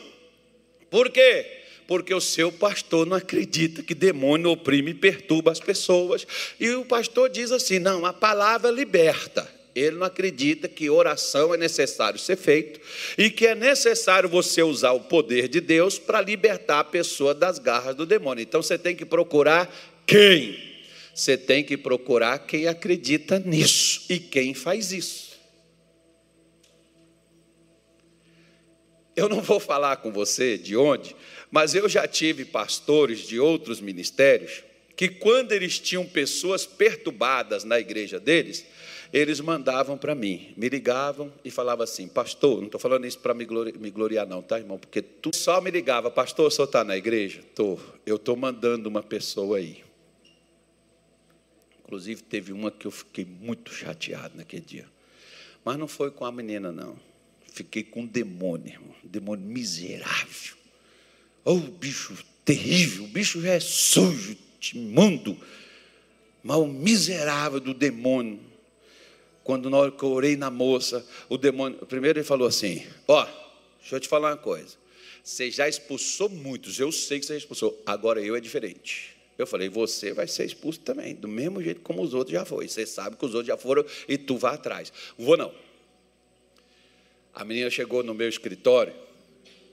[0.89, 1.45] Por quê?
[1.89, 6.25] Porque o seu pastor não acredita que demônio oprime e perturba as pessoas.
[6.61, 9.58] E o pastor diz assim: não, a palavra liberta.
[9.79, 12.81] Ele não acredita que oração é necessário ser feito
[13.17, 17.59] e que é necessário você usar o poder de Deus para libertar a pessoa das
[17.59, 18.43] garras do demônio.
[18.43, 19.73] Então você tem que procurar
[20.07, 20.59] quem?
[21.15, 25.29] Você tem que procurar quem acredita nisso e quem faz isso.
[29.17, 31.17] Eu não vou falar com você de onde,
[31.51, 34.63] mas eu já tive pastores de outros ministérios
[34.99, 38.65] que, quando eles tinham pessoas perturbadas na igreja deles,
[39.13, 43.33] eles mandavam para mim, me ligavam e falavam assim, pastor, não estou falando isso para
[43.33, 43.47] me,
[43.79, 44.79] me gloriar não, tá, irmão?
[44.79, 47.41] Porque tu só me ligava, pastor, o senhor está na igreja?
[47.41, 49.83] Estou, eu estou mandando uma pessoa aí.
[51.85, 54.87] Inclusive, teve uma que eu fiquei muito chateado naquele dia.
[55.65, 56.97] Mas não foi com a menina, não.
[57.51, 58.95] Fiquei com um demônio, irmão.
[59.03, 60.55] Demônio miserável.
[61.45, 63.05] Oh, bicho terrível.
[63.05, 64.37] O bicho já é sujo,
[64.75, 65.37] imundo.
[66.43, 68.39] Mas o miserável do demônio
[69.49, 73.23] quando na hora que eu orei na moça, o demônio, primeiro ele falou assim: Ó,
[73.23, 73.27] oh,
[73.81, 74.77] deixa eu te falar uma coisa.
[75.25, 79.17] Você já expulsou muitos, eu sei que você expulsou, agora eu é diferente.
[79.39, 82.69] Eu falei, você vai ser expulso também, do mesmo jeito como os outros já foram.
[82.69, 84.93] Você sabe que os outros já foram e tu vai atrás.
[85.17, 85.51] Vou não.
[87.35, 88.93] A menina chegou no meu escritório,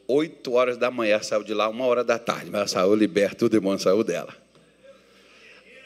[0.07, 3.43] oito horas da manhã, saiu de lá, uma hora da tarde, mas ela saiu liberta,
[3.43, 4.33] o demônio saiu dela.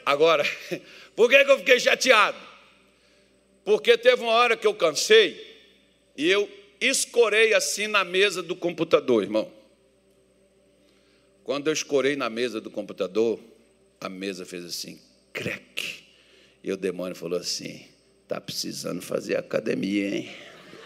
[0.06, 0.44] Agora,
[1.16, 2.49] por que, que eu fiquei chateado?
[3.64, 5.50] Porque teve uma hora que eu cansei
[6.16, 6.48] e eu
[6.80, 9.50] escorei assim na mesa do computador, irmão.
[11.44, 13.38] Quando eu escorei na mesa do computador,
[14.00, 15.00] a mesa fez assim,
[15.32, 16.04] crack.
[16.62, 17.86] E o demônio falou assim:
[18.28, 20.30] tá precisando fazer academia, hein?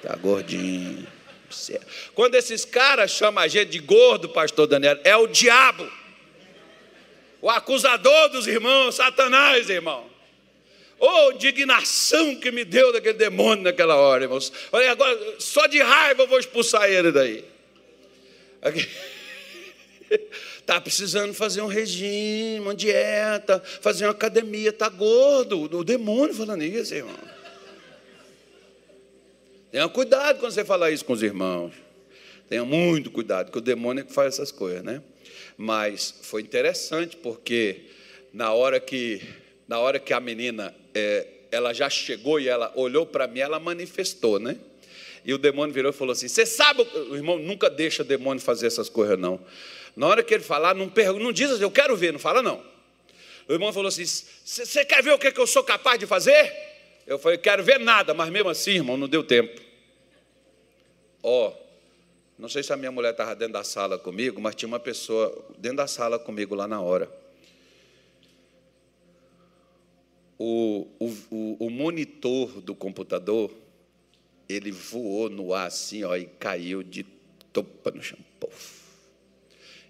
[0.02, 1.06] Tá gordinho.
[2.14, 5.90] Quando esses caras chamam a gente de gordo, pastor Daniel, é o diabo.
[7.40, 10.13] O acusador dos irmãos, Satanás, irmão.
[10.98, 14.52] Oh, indignação que me deu daquele demônio naquela hora, irmãos.
[14.72, 17.44] Olha, agora, só de raiva eu vou expulsar ele daí.
[20.58, 25.62] Está precisando fazer um regime, uma dieta, fazer uma academia, está gordo.
[25.76, 27.18] O demônio falando isso, irmão.
[29.70, 31.74] Tenha cuidado quando você falar isso com os irmãos.
[32.48, 35.02] Tenha muito cuidado, que o demônio é que faz essas coisas, né?
[35.56, 37.82] Mas foi interessante porque
[38.32, 39.20] na hora que
[39.66, 43.58] na hora que a menina, é, ela já chegou e ela olhou para mim, ela
[43.58, 44.56] manifestou, né?
[45.24, 48.42] E o demônio virou e falou assim: Você sabe, o irmão nunca deixa o demônio
[48.42, 49.40] fazer essas coisas, não.
[49.96, 52.42] Na hora que ele falar, não, pergunta, não diz assim, eu quero ver, não fala,
[52.42, 52.62] não.
[53.48, 56.52] O irmão falou assim: Você quer ver o que, que eu sou capaz de fazer?
[57.06, 59.60] Eu falei: Quero ver nada, mas mesmo assim, irmão, não deu tempo.
[61.22, 61.64] Ó, oh,
[62.38, 65.46] não sei se a minha mulher estava dentro da sala comigo, mas tinha uma pessoa
[65.56, 67.10] dentro da sala comigo lá na hora.
[70.38, 73.50] O, o, o monitor do computador,
[74.48, 77.04] ele voou no ar assim, ó, e caiu de
[77.52, 78.18] topa no chão.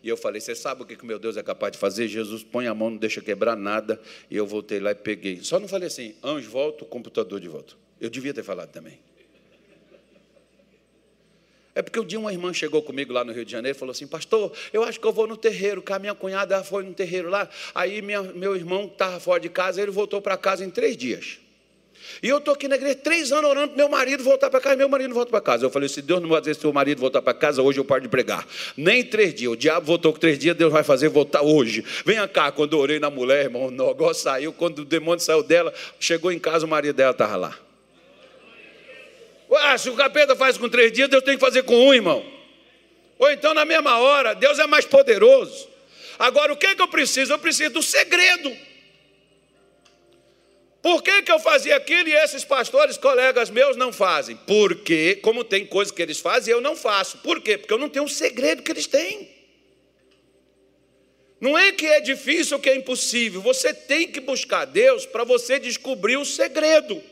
[0.03, 2.07] E eu falei: Você sabe o que o meu Deus é capaz de fazer?
[2.07, 3.99] Jesus põe a mão, não deixa quebrar nada.
[4.31, 5.43] E eu voltei lá e peguei.
[5.43, 7.75] Só não falei assim: Anjo, volta o computador de volta.
[7.99, 8.99] Eu devia ter falado também.
[11.75, 13.91] É porque um dia uma irmã chegou comigo lá no Rio de Janeiro e falou
[13.91, 16.95] assim: Pastor, eu acho que eu vou no terreiro, que a minha cunhada foi no
[16.95, 17.49] terreiro lá.
[17.75, 21.39] Aí minha, meu irmão estava fora de casa, ele voltou para casa em três dias.
[22.23, 24.75] E eu estou aqui na igreja três anos orando para meu marido voltar para casa,
[24.75, 25.67] e meu marido não volta para casa.
[25.67, 28.03] Eu falei: se Deus não vai fazer seu marido voltar para casa, hoje eu paro
[28.03, 28.47] de pregar.
[28.77, 29.51] Nem três dias.
[29.53, 31.85] O diabo voltou com três dias, Deus vai fazer voltar hoje.
[32.05, 34.53] Venha cá, quando eu orei na mulher, irmão, o negócio saiu.
[34.53, 37.59] Quando o demônio saiu dela, chegou em casa, o marido dela estava lá.
[39.57, 42.25] Ah, se o capeta faz com três dias, Deus tem que fazer com um, irmão.
[43.19, 45.69] Ou então, na mesma hora, Deus é mais poderoso.
[46.19, 47.33] Agora, o que, é que eu preciso?
[47.33, 48.57] Eu preciso do segredo.
[50.83, 54.37] Por que, que eu fazia aquilo e esses pastores, colegas meus, não fazem?
[54.37, 57.19] Porque, como tem coisas que eles fazem, eu não faço.
[57.19, 57.57] Por quê?
[57.57, 59.35] Porque eu não tenho o segredo que eles têm.
[61.41, 63.41] Não é que é difícil ou que é impossível.
[63.41, 67.03] Você tem que buscar Deus para você descobrir o segredo.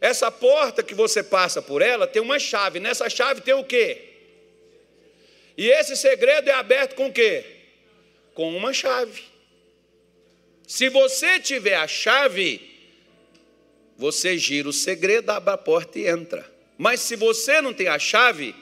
[0.00, 2.80] Essa porta que você passa por ela tem uma chave.
[2.80, 4.02] Nessa chave tem o quê?
[5.56, 7.44] E esse segredo é aberto com o quê?
[8.34, 9.22] Com uma chave.
[10.66, 12.60] Se você tiver a chave,
[13.96, 16.44] você gira o segredo, abre a porta e entra.
[16.76, 18.54] Mas se você não tem a chave,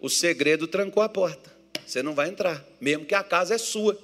[0.00, 1.52] o segredo trancou a porta.
[1.86, 3.98] Você não vai entrar, mesmo que a casa é sua.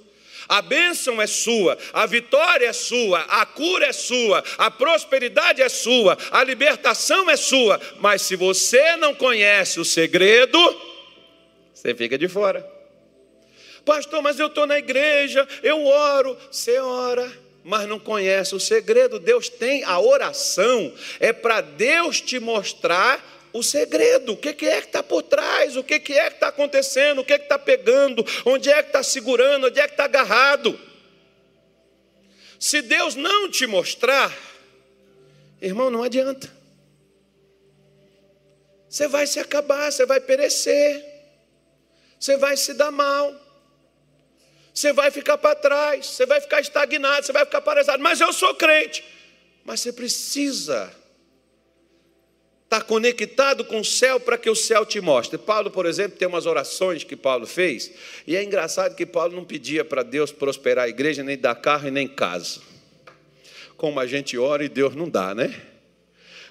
[0.47, 5.69] A bênção é sua, a vitória é sua, a cura é sua, a prosperidade é
[5.69, 7.79] sua, a libertação é sua.
[7.99, 10.59] Mas se você não conhece o segredo,
[11.73, 12.67] você fica de fora.
[13.83, 17.31] Pastor, mas eu estou na igreja, eu oro, você ora,
[17.63, 19.19] mas não conhece o segredo.
[19.19, 24.65] Deus tem a oração, é para Deus te mostrar o segredo, o que é que
[24.65, 28.21] está por trás, o que é que está acontecendo, o que é que está pegando,
[28.45, 30.77] onde é que está segurando, onde é que está agarrado.
[32.59, 34.29] Se Deus não te mostrar,
[35.61, 36.53] irmão, não adianta.
[38.89, 41.05] Você vai se acabar, você vai perecer,
[42.19, 43.33] você vai se dar mal,
[44.73, 48.03] você vai ficar para trás, você vai ficar estagnado, você vai ficar paralisado.
[48.03, 49.01] Mas eu sou crente.
[49.63, 50.93] Mas você precisa
[52.65, 55.37] estar conectado com o céu para que o céu te mostre.
[55.37, 57.91] Paulo, por exemplo, tem umas orações que Paulo fez,
[58.27, 61.87] e é engraçado que Paulo não pedia para Deus prosperar a igreja, nem dar carro
[61.87, 62.59] e nem casa.
[63.77, 65.61] Como a gente ora e Deus não dá, né?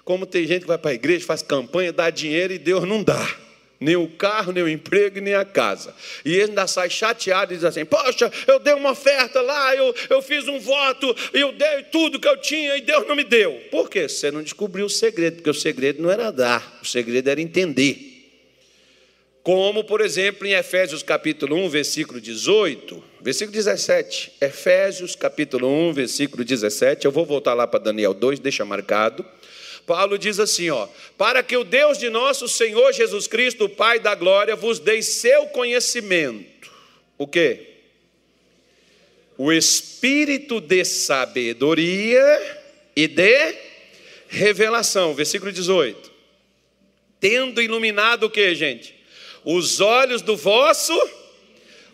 [0.05, 3.03] Como tem gente que vai para a igreja, faz campanha, dá dinheiro e Deus não
[3.03, 3.44] dá
[3.81, 5.95] nem o carro, nem o emprego, nem a casa.
[6.25, 9.95] E ele ainda sai chateado e diz assim: Poxa, eu dei uma oferta lá, eu,
[10.09, 13.61] eu fiz um voto, eu dei tudo que eu tinha e Deus não me deu.
[13.71, 14.09] Por quê?
[14.09, 18.13] Você não descobriu o segredo, porque o segredo não era dar, o segredo era entender.
[19.45, 24.33] Como, por exemplo, em Efésios capítulo 1, versículo 18, versículo 17.
[24.41, 27.05] Efésios capítulo 1, versículo 17.
[27.05, 29.23] Eu vou voltar lá para Daniel 2, deixa marcado.
[29.87, 33.99] Paulo diz assim, ó: "Para que o Deus de nosso Senhor Jesus Cristo, o Pai
[33.99, 36.73] da glória, vos dê seu conhecimento".
[37.17, 37.75] O quê?
[39.37, 42.61] O espírito de sabedoria
[42.95, 43.55] e de
[44.29, 46.13] revelação, versículo 18.
[47.21, 48.95] Tendo iluminado o que, gente?
[49.45, 50.93] Os olhos do vosso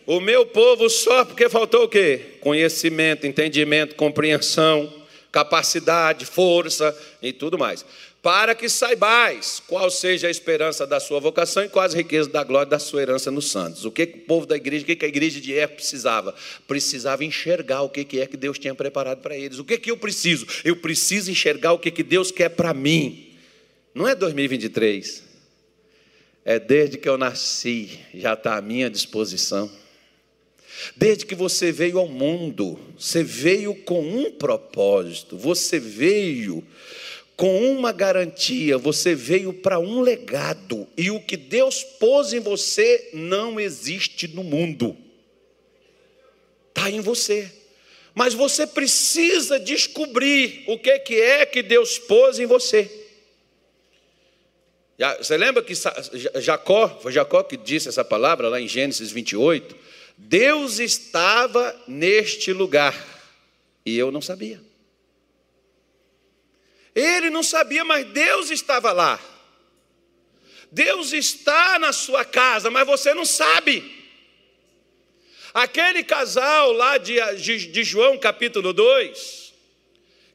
[0.05, 2.19] o meu povo só porque faltou o quê?
[2.39, 4.91] Conhecimento, entendimento, compreensão
[5.31, 7.85] capacidade, força e tudo mais.
[8.21, 12.43] Para que saibais qual seja a esperança da sua vocação e quais as riquezas da
[12.43, 13.83] glória da sua herança nos santos.
[13.83, 16.35] O que, o povo da igreja, o que, a igreja de época precisava?
[16.67, 19.57] Precisava enxergar o que, que é que Deus tinha preparado para eles.
[19.57, 20.45] O que, que eu preciso?
[20.63, 23.33] Eu preciso enxergar o que, que Deus quer para mim.
[23.95, 25.23] Não é 2023.
[26.45, 29.80] É desde que eu nasci, já está à minha disposição.
[30.95, 36.63] Desde que você veio ao mundo, você veio com um propósito, você veio
[37.35, 43.09] com uma garantia, você veio para um legado, e o que Deus pôs em você
[43.13, 44.95] não existe no mundo,
[46.69, 47.51] está em você.
[48.13, 52.89] Mas você precisa descobrir o que é que Deus pôs em você.
[55.17, 55.73] Você lembra que
[56.35, 59.75] Jacó, foi Jacó que disse essa palavra lá em Gênesis 28?
[60.23, 62.95] Deus estava neste lugar
[63.85, 64.61] e eu não sabia.
[66.93, 69.19] Ele não sabia, mas Deus estava lá.
[70.71, 73.99] Deus está na sua casa, mas você não sabe.
[75.53, 79.50] Aquele casal lá de, de, de João capítulo 2,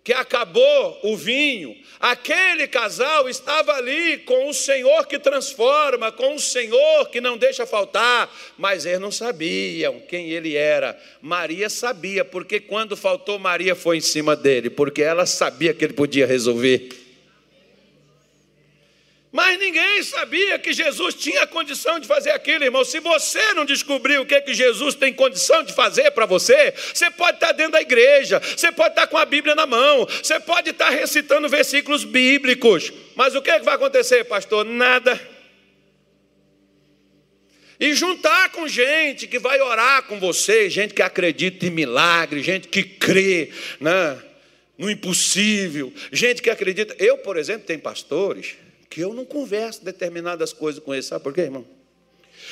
[0.06, 6.38] que acabou o vinho, Aquele casal estava ali com o Senhor que transforma, com o
[6.38, 10.98] Senhor que não deixa faltar, mas eles não sabiam quem ele era.
[11.22, 15.94] Maria sabia, porque quando faltou, Maria foi em cima dele, porque ela sabia que ele
[15.94, 17.05] podia resolver.
[19.32, 22.84] Mas ninguém sabia que Jesus tinha condição de fazer aquilo, irmão.
[22.84, 26.72] Se você não descobriu o que, é que Jesus tem condição de fazer para você,
[26.72, 30.38] você pode estar dentro da igreja, você pode estar com a Bíblia na mão, você
[30.40, 32.92] pode estar recitando versículos bíblicos.
[33.14, 34.64] Mas o que, é que vai acontecer, pastor?
[34.64, 35.20] Nada.
[37.78, 42.68] E juntar com gente que vai orar com você, gente que acredita em milagre, gente
[42.68, 44.18] que crê né,
[44.78, 46.96] no impossível, gente que acredita.
[46.98, 48.56] Eu, por exemplo, tenho pastores
[48.96, 51.04] que eu não converso determinadas coisas com eles.
[51.04, 51.66] Sabe por quê, irmão?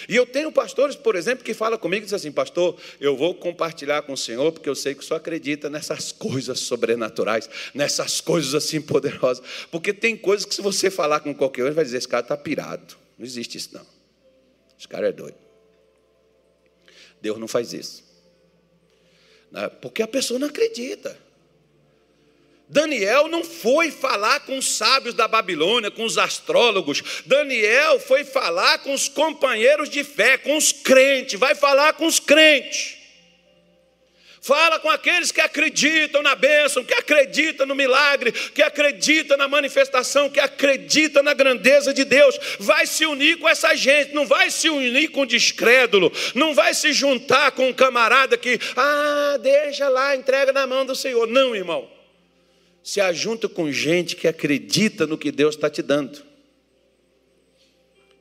[0.07, 3.35] E eu tenho pastores, por exemplo, que falam comigo e dizem assim, pastor, eu vou
[3.35, 8.21] compartilhar com o Senhor, porque eu sei que o Senhor acredita nessas coisas sobrenaturais, nessas
[8.21, 9.43] coisas assim poderosas.
[9.71, 12.23] Porque tem coisas que se você falar com qualquer um, ele vai dizer, esse cara
[12.23, 12.95] está pirado.
[13.17, 13.87] Não existe isso, não.
[14.79, 15.39] Esse cara é doido.
[17.23, 18.05] Deus não faz isso.
[19.51, 19.67] Né?
[19.81, 21.24] Porque a pessoa não acredita.
[22.75, 27.23] Daniel não foi falar com os sábios da Babilônia, com os astrólogos.
[27.25, 31.39] Daniel foi falar com os companheiros de fé, com os crentes.
[31.39, 32.97] Vai falar com os crentes.
[34.43, 40.29] Fala com aqueles que acreditam na bênção, que acreditam no milagre, que acreditam na manifestação,
[40.29, 42.37] que acreditam na grandeza de Deus.
[42.59, 46.93] Vai se unir com essa gente, não vai se unir com descrédulo, não vai se
[46.93, 51.29] juntar com um camarada que, ah, deixa lá, entrega na mão do Senhor.
[51.29, 51.94] Não, irmão
[52.85, 56.23] se ajunta com gente que acredita no que Deus está te dando.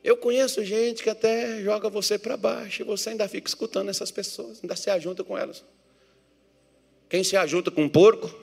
[0.02, 4.10] Eu conheço gente que até joga você para baixo e você ainda fica escutando essas
[4.10, 5.62] pessoas, ainda se ajunta com elas.
[7.10, 8.34] Quem se ajunta com um porco,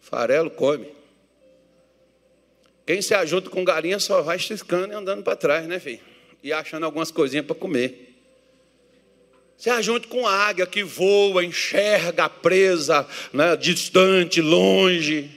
[0.00, 0.94] farelo come.
[2.86, 6.00] Quem se ajunta com galinha só vai ciscando e andando para trás, né, filho?
[6.40, 8.09] E achando algumas coisinhas para comer.
[9.60, 15.30] Se ajunte com a águia que voa, enxerga a presa, né, distante, longe,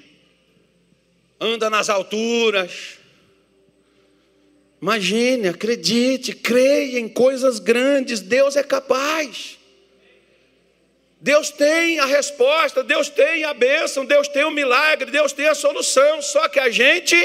[1.37, 2.99] anda nas alturas.
[4.81, 9.59] Imagine, acredite, creia em coisas grandes, Deus é capaz.
[11.19, 15.55] Deus tem a resposta, Deus tem a bênção, Deus tem o milagre, Deus tem a
[15.55, 17.17] solução, só que a gente.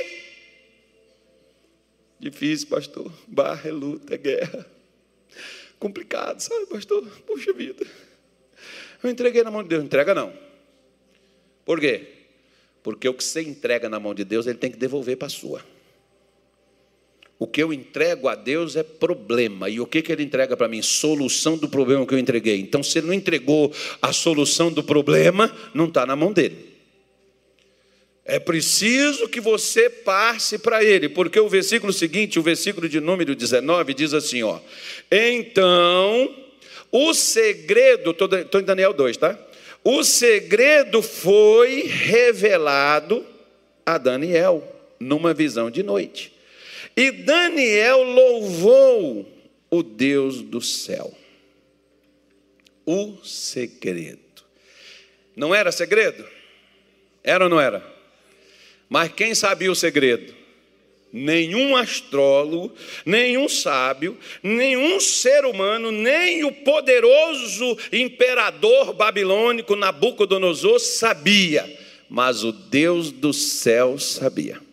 [2.18, 3.12] Difícil, pastor.
[3.28, 4.77] Barra, é luta, é guerra.
[5.78, 7.06] Complicado, sabe, pastor?
[7.26, 7.86] Puxa vida.
[9.02, 9.84] Eu entreguei na mão de Deus.
[9.84, 10.32] Entrega não.
[11.64, 12.08] Por quê?
[12.82, 15.30] Porque o que você entrega na mão de Deus, ele tem que devolver para a
[15.30, 15.64] sua.
[17.38, 19.68] O que eu entrego a Deus é problema.
[19.68, 20.82] E o que, que ele entrega para mim?
[20.82, 22.58] Solução do problema que eu entreguei.
[22.58, 23.72] Então, se ele não entregou
[24.02, 26.67] a solução do problema, não está na mão dele.
[28.28, 33.34] É preciso que você passe para ele, porque o versículo seguinte, o versículo de número
[33.34, 34.60] 19, diz assim: ó.
[35.10, 36.36] Então,
[36.92, 39.38] o segredo, estou em Daniel 2, tá?
[39.82, 43.24] O segredo foi revelado
[43.86, 44.62] a Daniel
[45.00, 46.30] numa visão de noite.
[46.94, 49.26] E Daniel louvou
[49.70, 51.16] o Deus do céu.
[52.84, 54.20] O segredo.
[55.34, 56.28] Não era segredo?
[57.24, 57.97] Era ou não era?
[58.88, 60.34] Mas quem sabia o segredo?
[61.12, 62.74] Nenhum astrólogo,
[63.04, 71.64] nenhum sábio, nenhum ser humano, nem o poderoso imperador babilônico Nabucodonosor sabia,
[72.10, 74.67] mas o Deus do céu sabia.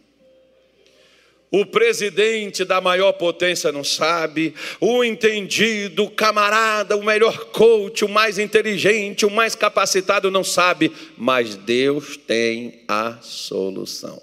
[1.52, 8.10] O presidente da maior potência não sabe, o entendido, o camarada, o melhor coach, o
[8.10, 14.22] mais inteligente, o mais capacitado não sabe, mas Deus tem a solução.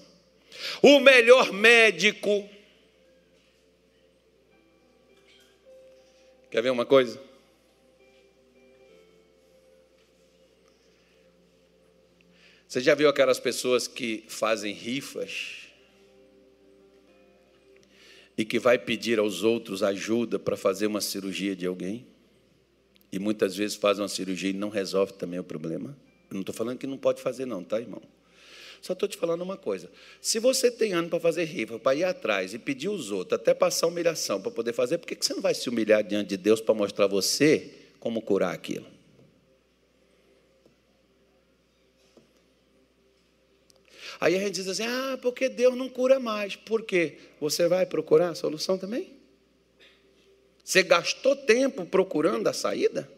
[0.83, 2.49] O melhor médico.
[6.51, 7.21] Quer ver uma coisa?
[12.69, 15.62] Você já viu aquelas pessoas que fazem rifas?
[18.37, 22.07] E que vai pedir aos outros ajuda para fazer uma cirurgia de alguém,
[23.13, 25.97] e muitas vezes faz uma cirurgia e não resolve também o problema.
[26.31, 28.01] Eu não estou falando que não pode fazer, não, tá, irmão?
[28.81, 29.89] Só estou te falando uma coisa.
[30.21, 33.55] Se você tem ano para fazer rifa, para ir atrás e pedir os outros, até
[33.55, 36.61] passar humilhação para poder fazer, por que você não vai se humilhar diante de Deus
[36.61, 37.71] para mostrar você
[38.01, 38.92] como curar aquilo?
[44.23, 46.55] Aí a gente diz assim: ah, porque Deus não cura mais.
[46.55, 47.19] Por quê?
[47.41, 49.13] Você vai procurar a solução também?
[50.63, 53.11] Você gastou tempo procurando a saída?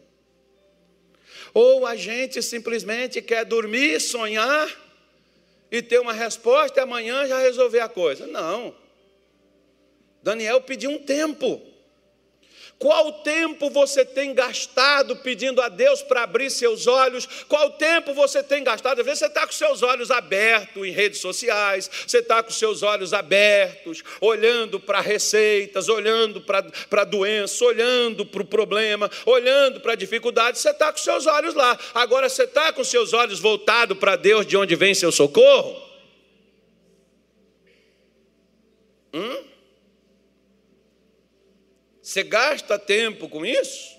[1.53, 4.67] Ou a gente simplesmente quer dormir, sonhar
[5.69, 8.25] e ter uma resposta e amanhã já resolver a coisa?
[8.25, 8.75] Não.
[10.23, 11.61] Daniel pediu um tempo.
[12.77, 17.25] Qual tempo você tem gastado pedindo a Deus para abrir seus olhos?
[17.47, 18.99] Qual tempo você tem gastado?
[18.99, 22.83] Às vezes você está com seus olhos abertos em redes sociais, você está com seus
[22.83, 29.93] olhos abertos, olhando para receitas, olhando para a doença, olhando para o problema, olhando para
[29.93, 31.79] a dificuldade, você está com seus olhos lá.
[31.93, 35.81] Agora você está com seus olhos voltados para Deus, de onde vem seu socorro?
[39.13, 39.54] Hum?
[42.15, 43.93] Você gasta tempo com isso?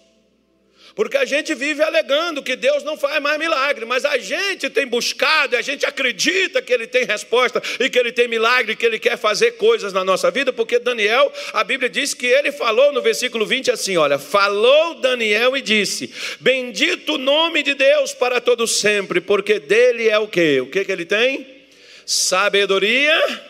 [0.95, 4.87] Porque a gente vive alegando que Deus não faz mais milagre, mas a gente tem
[4.87, 8.99] buscado, a gente acredita que Ele tem resposta e que Ele tem milagre, que Ele
[8.99, 13.03] quer fazer coisas na nossa vida, porque Daniel, a Bíblia diz que ele falou no
[13.03, 16.11] versículo 20 assim: olha, falou Daniel e disse:
[16.41, 20.63] Bendito o nome de Deus para todo sempre, porque dele é o que?
[20.63, 21.67] O que, que ele tem?
[22.07, 23.43] Sabedoria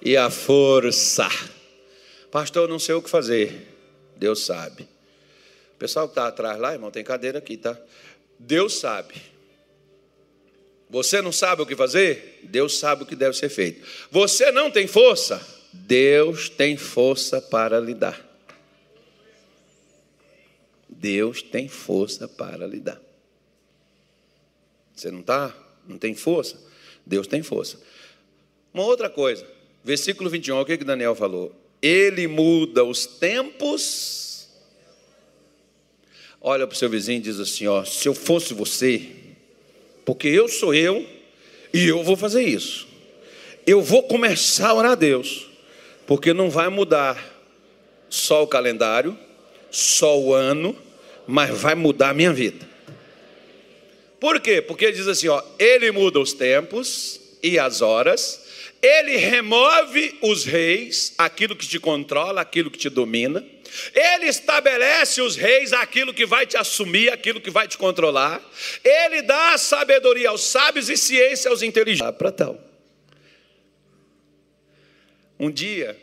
[0.00, 1.28] e a força.
[2.30, 3.71] Pastor, não sei o que fazer.
[4.22, 4.84] Deus sabe.
[5.74, 7.76] O pessoal que está atrás lá, irmão, tem cadeira aqui, tá?
[8.38, 9.20] Deus sabe.
[10.88, 12.38] Você não sabe o que fazer?
[12.44, 13.84] Deus sabe o que deve ser feito.
[14.12, 15.44] Você não tem força?
[15.72, 18.24] Deus tem força para lhe dar.
[20.88, 23.02] Deus tem força para lhe dar.
[24.94, 25.52] Você não está?
[25.84, 26.62] Não tem força?
[27.04, 27.76] Deus tem força.
[28.72, 29.44] Uma outra coisa,
[29.82, 31.61] versículo 21, o que, que Daniel falou?
[31.82, 34.48] Ele muda os tempos.
[36.40, 39.08] Olha para o seu vizinho e diz assim: ó, se eu fosse você,
[40.04, 41.06] porque eu sou eu
[41.72, 42.88] e eu vou fazer isso.
[43.66, 45.48] Eu vou começar a orar a Deus,
[46.06, 47.32] porque não vai mudar
[48.08, 49.18] só o calendário,
[49.70, 50.76] só o ano,
[51.26, 52.68] mas vai mudar a minha vida.
[54.20, 54.60] Por quê?
[54.60, 58.41] Porque ele diz assim, ó, ele muda os tempos e as horas,
[58.82, 63.46] ele remove os reis, aquilo que te controla, aquilo que te domina.
[63.94, 68.42] Ele estabelece os reis, aquilo que vai te assumir, aquilo que vai te controlar.
[68.82, 72.06] Ele dá sabedoria aos sábios e ciência aos inteligentes.
[72.06, 72.60] Ah, para tal.
[75.38, 75.96] Um dia,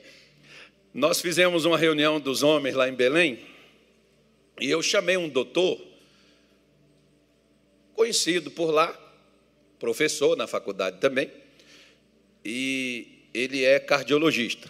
[0.93, 3.45] nós fizemos uma reunião dos homens lá em Belém,
[4.59, 5.80] e eu chamei um doutor,
[7.93, 8.97] conhecido por lá,
[9.80, 11.32] professor na faculdade também,
[12.44, 14.70] e ele é cardiologista.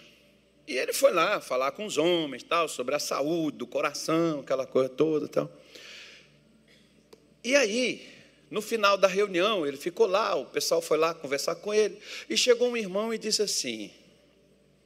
[0.68, 4.68] E ele foi lá falar com os homens, tal, sobre a saúde do coração, aquela
[4.68, 5.52] coisa toda, tal.
[7.44, 8.08] E aí,
[8.52, 11.98] no final da reunião, ele ficou lá, o pessoal foi lá conversar com ele,
[12.30, 13.92] e chegou um irmão e disse assim: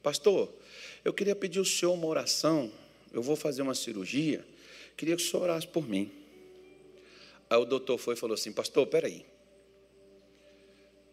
[0.02, 0.50] Pastor,
[1.04, 2.72] eu queria pedir ao senhor uma oração,
[3.12, 4.44] eu vou fazer uma cirurgia,
[4.96, 6.10] queria que o senhor orasse por mim.
[7.50, 9.24] Aí o doutor foi e falou assim: Pastor, peraí.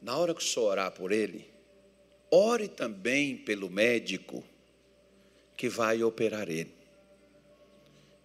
[0.01, 1.45] Na hora que o senhor orar por ele,
[2.31, 4.43] ore também pelo médico
[5.57, 6.73] que vai operar ele.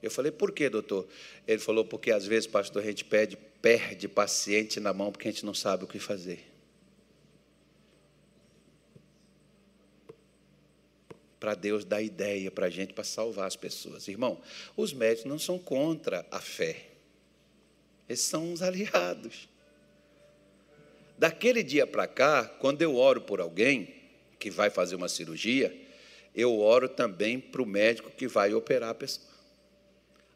[0.01, 1.09] Eu falei, por quê, doutor?
[1.47, 5.31] Ele falou, porque às vezes, pastor, a gente pede, perde paciente na mão porque a
[5.33, 6.45] gente não sabe o que fazer.
[11.41, 14.07] Para Deus dar ideia para a gente para salvar as pessoas.
[14.07, 14.41] Irmão,
[14.77, 16.87] os médicos não são contra a fé.
[18.09, 19.49] Eles são uns aliados.
[21.19, 23.96] Daquele dia para cá, quando eu oro por alguém
[24.39, 25.75] que vai fazer uma cirurgia,
[26.35, 29.27] eu oro também para o médico que vai operar a pessoa.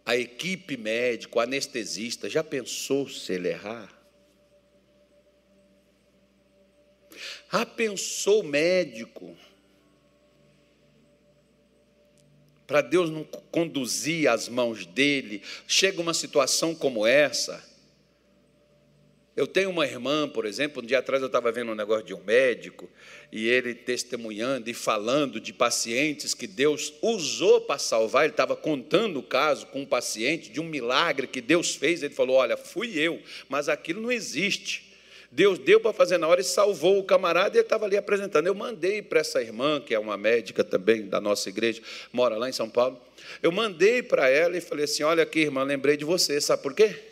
[0.05, 3.95] A equipe médica, o anestesista, já pensou se ele errar?
[7.53, 9.37] Ah, pensou o médico
[12.71, 15.43] para Deus não conduzir as mãos dele.
[15.67, 17.69] Chega uma situação como essa.
[19.37, 22.13] Eu tenho uma irmã, por exemplo, um dia atrás eu estava vendo um negócio de
[22.13, 22.91] um médico,
[23.31, 28.25] e ele testemunhando e falando de pacientes que Deus usou para salvar.
[28.25, 32.03] Ele estava contando o caso com um paciente de um milagre que Deus fez.
[32.03, 34.91] Ele falou: Olha, fui eu, mas aquilo não existe.
[35.33, 38.49] Deus deu para fazer na hora e salvou o camarada e ele estava ali apresentando.
[38.49, 41.81] Eu mandei para essa irmã, que é uma médica também da nossa igreja,
[42.13, 43.01] mora lá em São Paulo.
[43.41, 46.75] Eu mandei para ela e falei assim: Olha aqui, irmã, lembrei de você, sabe por
[46.75, 47.10] quê?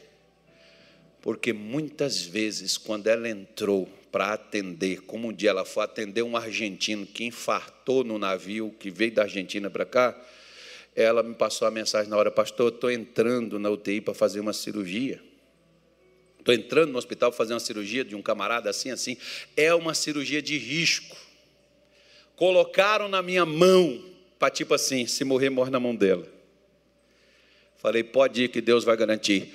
[1.29, 6.35] Porque muitas vezes, quando ela entrou para atender, como um dia ela foi atender um
[6.35, 10.19] argentino que infartou no navio, que veio da Argentina para cá,
[10.97, 14.55] ela me passou a mensagem na hora: Pastor, estou entrando na UTI para fazer uma
[14.55, 15.21] cirurgia.
[16.39, 19.19] Estou entrando no hospital para fazer uma cirurgia de um camarada assim, assim.
[19.55, 21.15] É uma cirurgia de risco.
[22.37, 24.03] Colocaram na minha mão,
[24.39, 26.39] para tipo assim, se morrer, morre na mão dela.
[27.79, 29.53] Falei, pode ir que Deus vai garantir.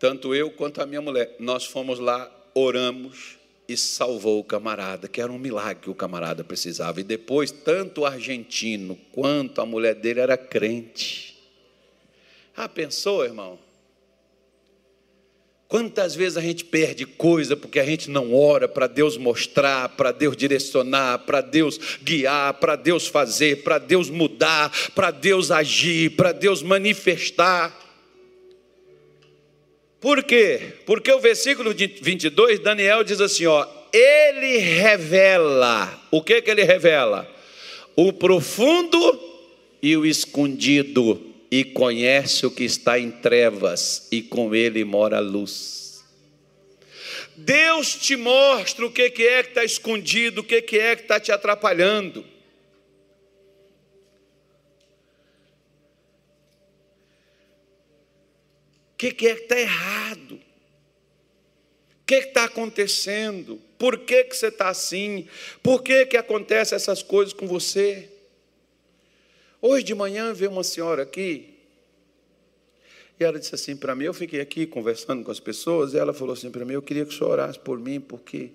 [0.00, 3.36] Tanto eu quanto a minha mulher, nós fomos lá, oramos
[3.68, 7.00] e salvou o camarada, que era um milagre que o camarada precisava.
[7.00, 11.36] E depois, tanto o argentino quanto a mulher dele era crente.
[12.56, 13.58] Ah, pensou, irmão?
[15.68, 20.12] Quantas vezes a gente perde coisa porque a gente não ora para Deus mostrar, para
[20.12, 26.32] Deus direcionar, para Deus guiar, para Deus fazer, para Deus mudar, para Deus agir, para
[26.32, 27.89] Deus manifestar.
[30.00, 30.74] Por quê?
[30.86, 37.30] Porque o versículo 22, Daniel diz assim: ó, ele revela, o que que ele revela?
[37.94, 39.20] O profundo
[39.82, 45.20] e o escondido e conhece o que está em trevas, e com ele mora a
[45.20, 46.04] luz.
[47.36, 51.32] Deus te mostra o que é que está escondido, o que é que está te
[51.32, 52.24] atrapalhando.
[59.00, 60.34] O que é que está errado?
[60.34, 63.58] O que está acontecendo?
[63.78, 65.26] Por que, que você está assim?
[65.62, 68.10] Por que, que acontecem essas coisas com você?
[69.62, 71.54] Hoje de manhã veio uma senhora aqui,
[73.18, 76.12] e ela disse assim para mim, eu fiquei aqui conversando com as pessoas, e ela
[76.12, 78.50] falou assim para mim, eu queria que o senhor orasse por mim, porque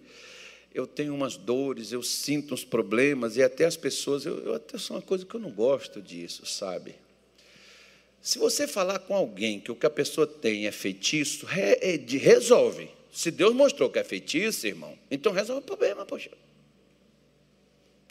[0.76, 4.78] eu tenho umas dores, eu sinto uns problemas, e até as pessoas, eu, eu até
[4.78, 7.04] sou uma coisa que eu não gosto disso, sabe?
[8.26, 12.90] Se você falar com alguém que o que a pessoa tem é feitiço, é, resolve.
[13.14, 16.32] Se Deus mostrou que é feitiço, irmão, então resolve o problema, poxa.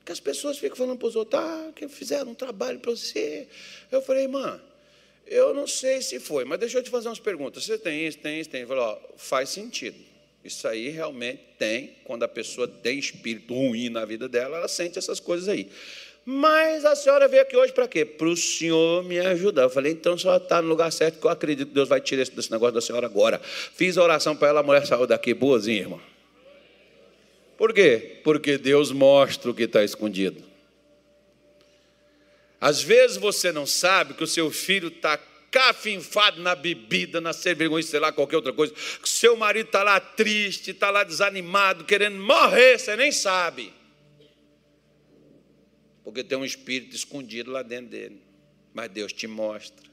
[0.05, 3.49] Que as pessoas ficam falando para os outros, ah, que fizeram um trabalho para você.
[3.91, 4.63] Eu falei, irmã,
[5.27, 7.65] eu não sei se foi, mas deixa eu te fazer umas perguntas.
[7.65, 8.69] Você tem isso, tem isso, tem isso.
[8.69, 9.99] Falei, ó, faz sentido.
[10.45, 14.97] Isso aí realmente tem, quando a pessoa tem espírito ruim na vida dela, ela sente
[14.97, 15.69] essas coisas aí.
[16.27, 18.05] Mas a senhora veio aqui hoje para quê?
[18.05, 19.63] Para o senhor me ajudar.
[19.63, 22.01] Eu falei, então a senhora está no lugar certo, que eu acredito que Deus vai
[22.01, 23.39] tirar esse negócio da senhora agora.
[23.43, 26.01] Fiz a oração para ela, a mulher saiu daqui boazinha, irmão.
[27.59, 28.21] Por quê?
[28.25, 30.43] Porque Deus mostra o que está escondido.
[32.61, 35.19] Às vezes você não sabe que o seu filho está
[35.51, 38.73] cafinfado na bebida, na cerveja, sei lá, qualquer outra coisa.
[38.73, 43.73] Que seu marido está lá triste, está lá desanimado, querendo morrer, você nem sabe.
[46.05, 48.21] Porque tem um espírito escondido lá dentro dele.
[48.73, 49.85] Mas Deus te mostra.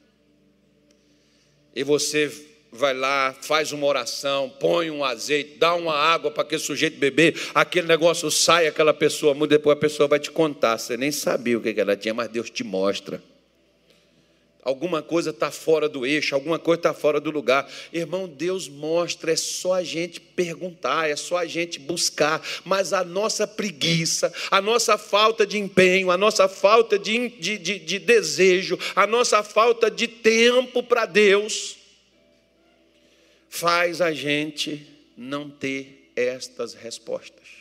[1.73, 2.29] E você
[2.71, 7.35] vai lá, faz uma oração, põe um azeite, dá uma água para aquele sujeito beber,
[7.53, 10.77] aquele negócio sai, aquela pessoa muda, depois a pessoa vai te contar.
[10.77, 13.21] Você nem sabia o que ela tinha, mas Deus te mostra.
[14.63, 17.67] Alguma coisa está fora do eixo, alguma coisa está fora do lugar.
[17.91, 22.39] Irmão, Deus mostra, é só a gente perguntar, é só a gente buscar.
[22.63, 27.79] Mas a nossa preguiça, a nossa falta de empenho, a nossa falta de, de, de,
[27.79, 31.77] de desejo, a nossa falta de tempo para Deus,
[33.49, 34.87] faz a gente
[35.17, 37.60] não ter estas respostas.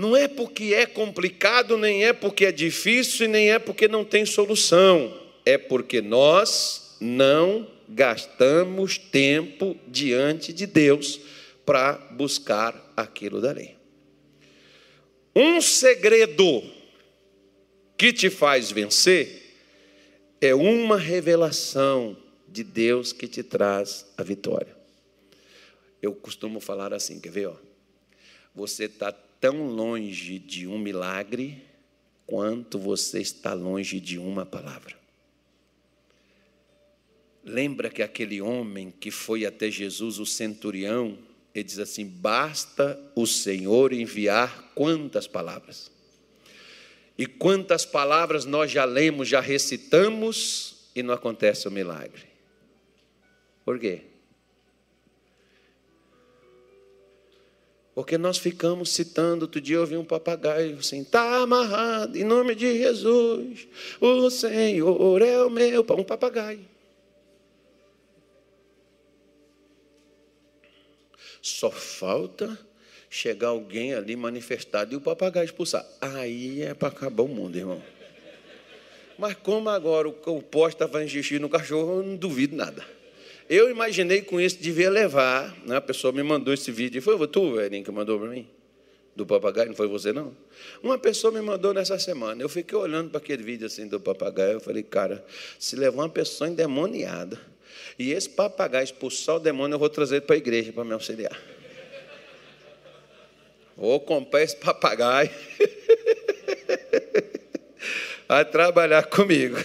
[0.00, 4.24] Não é porque é complicado, nem é porque é difícil, nem é porque não tem
[4.24, 5.14] solução.
[5.44, 11.20] É porque nós não gastamos tempo diante de Deus
[11.66, 13.76] para buscar aquilo dali.
[15.36, 16.62] Um segredo
[17.98, 19.54] que te faz vencer
[20.40, 22.16] é uma revelação
[22.48, 24.74] de Deus que te traz a vitória.
[26.00, 27.48] Eu costumo falar assim, quer ver?
[27.48, 27.56] Ó?
[28.54, 31.62] Você está tão longe de um milagre
[32.26, 34.96] quanto você está longe de uma palavra.
[37.42, 41.18] Lembra que aquele homem que foi até Jesus, o centurião,
[41.54, 45.90] ele diz assim: basta o Senhor enviar quantas palavras?
[47.16, 52.22] E quantas palavras nós já lemos, já recitamos e não acontece o milagre?
[53.64, 54.09] Por quê?
[57.94, 62.54] Porque nós ficamos citando, outro dia eu ouvi um papagaio assim, está amarrado, em nome
[62.54, 63.66] de Jesus,
[64.00, 66.64] o Senhor é o meu, um papagaio.
[71.42, 72.58] Só falta
[73.08, 75.84] chegar alguém ali manifestado e o papagaio expulsar.
[76.00, 77.82] Aí é para acabar o mundo, irmão.
[79.18, 82.86] Mas como agora o poste estava xixi no cachorro, eu não duvido nada.
[83.50, 85.52] Eu imaginei com isso, devia levar.
[85.66, 85.74] Né?
[85.74, 87.02] A pessoa me mandou esse vídeo.
[87.02, 88.46] Foi tu, Erin, que mandou para mim?
[89.16, 89.70] Do papagaio?
[89.70, 90.36] Não foi você, não?
[90.80, 92.40] Uma pessoa me mandou nessa semana.
[92.40, 94.52] Eu fiquei olhando para aquele vídeo assim do papagaio.
[94.52, 95.24] Eu falei, cara,
[95.58, 97.40] se levar uma pessoa endemoniada
[97.98, 100.92] e esse papagaio expulsar o demônio, eu vou trazer ele para a igreja para me
[100.92, 101.36] auxiliar.
[103.76, 105.30] Vou comprar esse papagaio.
[108.28, 109.56] Vai trabalhar comigo.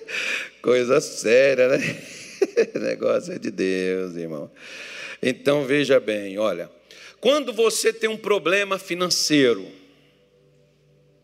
[0.62, 2.15] Coisa séria, né?
[2.80, 4.50] negócio é de Deus, irmão.
[5.22, 6.70] Então veja bem, olha,
[7.20, 9.66] quando você tem um problema financeiro,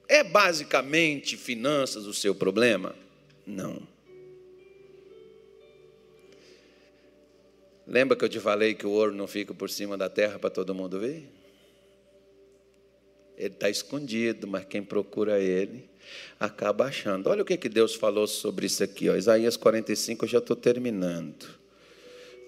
[0.09, 2.95] é basicamente finanças o seu problema?
[3.47, 3.87] Não.
[7.87, 10.51] Lembra que eu te falei que o ouro não fica por cima da terra para
[10.51, 11.25] todo mundo ver?
[13.37, 15.89] Ele está escondido, mas quem procura ele
[16.39, 17.28] acaba achando.
[17.28, 19.09] Olha o que, que Deus falou sobre isso aqui.
[19.09, 19.16] Ó.
[19.16, 21.47] Isaías 45, eu já estou terminando.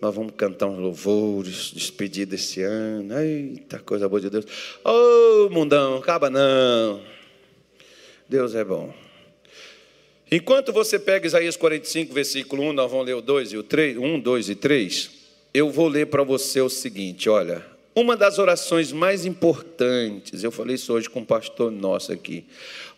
[0.00, 3.18] Nós vamos cantar uns louvores, despedir desse ano.
[3.18, 4.44] Eita, coisa boa de Deus.
[4.84, 7.00] Ô, oh, mundão, acaba não.
[8.28, 8.92] Deus é bom.
[10.30, 13.96] Enquanto você pega Isaías 45, versículo 1, nós vamos ler o 2 e o 3,
[13.96, 15.10] 1, 2 e 3,
[15.52, 17.64] eu vou ler para você o seguinte, olha,
[17.94, 22.44] uma das orações mais importantes, eu falei isso hoje com um pastor nosso aqui.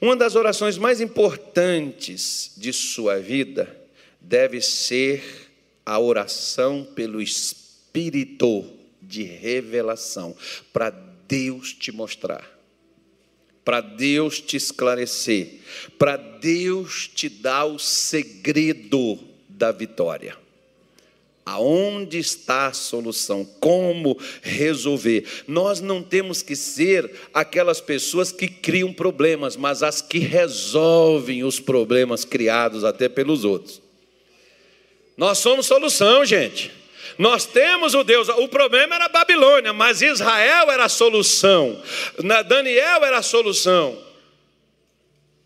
[0.00, 3.76] Uma das orações mais importantes de sua vida
[4.20, 5.22] deve ser
[5.84, 8.64] a oração pelo Espírito
[9.02, 10.34] de revelação,
[10.72, 10.90] para
[11.28, 12.58] Deus te mostrar,
[13.64, 15.60] para Deus te esclarecer,
[15.98, 19.18] para Deus te dar o segredo
[19.48, 20.45] da vitória.
[21.46, 23.44] Aonde está a solução?
[23.60, 25.24] Como resolver?
[25.46, 31.60] Nós não temos que ser aquelas pessoas que criam problemas, mas as que resolvem os
[31.60, 33.80] problemas criados até pelos outros.
[35.16, 36.72] Nós somos solução, gente.
[37.16, 38.28] Nós temos o Deus.
[38.28, 41.80] O problema era a Babilônia, mas Israel era a solução.
[42.48, 43.96] Daniel era a solução.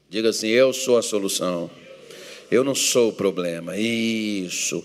[0.09, 1.71] Diga assim: Eu sou a solução.
[2.51, 3.77] Eu não sou o problema.
[3.77, 4.83] Isso.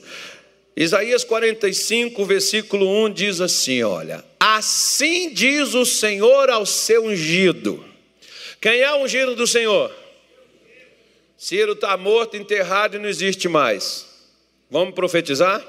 [0.76, 7.84] Isaías 45, versículo 1 diz assim: Olha, assim diz o Senhor ao seu ungido.
[8.60, 9.94] Quem é o ungido do Senhor?
[11.38, 14.06] Ciro está morto, enterrado e não existe mais.
[14.70, 15.66] Vamos profetizar?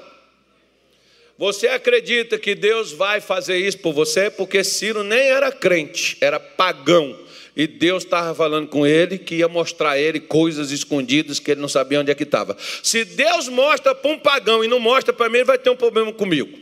[1.37, 4.29] Você acredita que Deus vai fazer isso por você?
[4.29, 7.17] Porque Ciro nem era crente, era pagão.
[7.57, 11.59] E Deus estava falando com ele que ia mostrar a ele coisas escondidas que ele
[11.59, 12.55] não sabia onde é que estava.
[12.83, 15.75] Se Deus mostra para um pagão e não mostra para mim, ele vai ter um
[15.75, 16.55] problema comigo.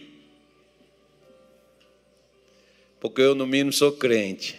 [2.97, 4.55] Porque eu, no mínimo, sou crente.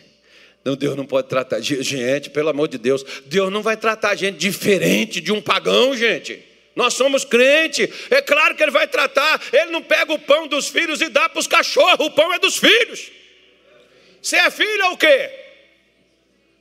[0.63, 3.03] Não, Deus não pode tratar gente, pelo amor de Deus.
[3.25, 6.45] Deus não vai tratar a gente diferente de um pagão, gente.
[6.75, 9.41] Nós somos crente, é claro que ele vai tratar.
[9.55, 12.39] Ele não pega o pão dos filhos e dá para os cachorros, o pão é
[12.39, 13.11] dos filhos.
[14.21, 15.46] Você é filho ou o quê?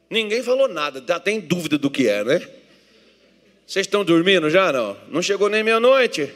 [0.09, 2.47] Ninguém falou nada, já tem dúvida do que é, né?
[3.65, 4.97] Vocês estão dormindo já não?
[5.09, 6.31] Não chegou nem meia-noite.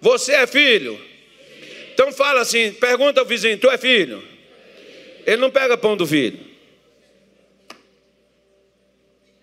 [0.00, 1.00] Você é filho?
[1.94, 4.22] Então fala assim, pergunta ao vizinho, tu é filho?
[5.24, 6.40] Ele não pega pão do filho.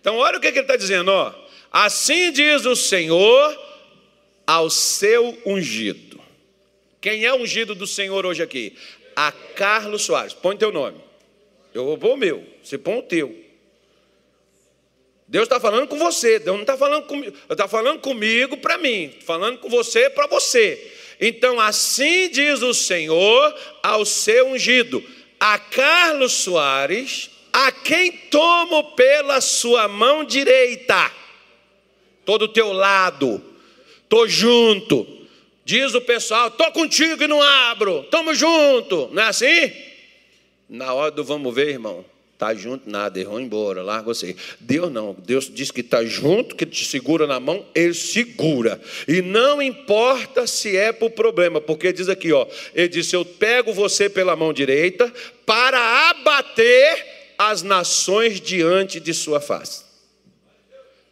[0.01, 1.33] Então olha o que, ele está dizendo, ó.
[1.71, 3.57] Assim diz o Senhor
[4.45, 6.19] ao seu ungido.
[6.99, 8.75] Quem é ungido do Senhor hoje aqui?
[9.15, 10.33] A Carlos Soares.
[10.33, 10.97] Põe teu nome.
[11.73, 12.45] Eu vou pôr o meu.
[12.63, 13.48] Você põe o teu.
[15.29, 19.13] Deus está falando com você, Deus não está falando comigo, está falando comigo para mim,
[19.23, 20.91] falando com você para você.
[21.21, 25.03] Então, assim diz o Senhor ao seu ungido,
[25.39, 31.11] a Carlos Soares, a quem tomo pela sua mão direita,
[32.25, 33.39] todo o teu lado,
[34.01, 35.05] estou junto.
[35.63, 39.71] Diz o pessoal, estou contigo e não abro, estamos junto, não é assim?
[40.67, 42.03] Na hora do vamos ver, irmão,
[42.39, 44.33] Está junto, nada, errou embora, larga você.
[44.61, 48.79] Deus não, Deus diz que está junto, que te segura na mão, Ele segura.
[49.05, 53.73] E não importa se é por problema, porque diz aqui, ó, Ele disse: Eu pego
[53.73, 55.11] você pela mão direita
[55.45, 59.88] para abater as nações diante de sua face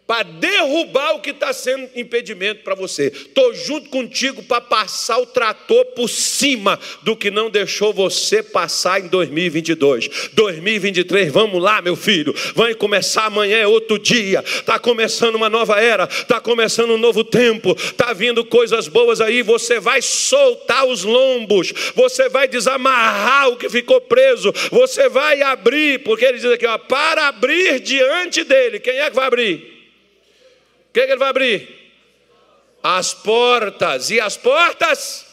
[0.08, 3.08] para derrubar o que está sendo impedimento para você.
[3.08, 9.02] Estou junto contigo para passar o trator por cima do que não deixou você passar
[9.02, 10.30] em 2022.
[10.34, 12.34] 2023, vamos lá, meu filho.
[12.56, 14.40] Vai começar amanhã, é outro dia.
[14.48, 19.42] Está começando uma nova era, está começando um novo tempo, está vindo coisas boas aí.
[19.42, 26.00] Você vai soltar os lombos, você vai desamarrar o que ficou preso, você vai abrir,
[26.04, 28.80] porque ele diz aqui, ó, para abrir diante dele.
[28.80, 29.77] Quem é que vai abrir?
[30.98, 31.92] Que, que ele vai abrir?
[32.82, 34.10] As portas.
[34.10, 35.28] E as portas?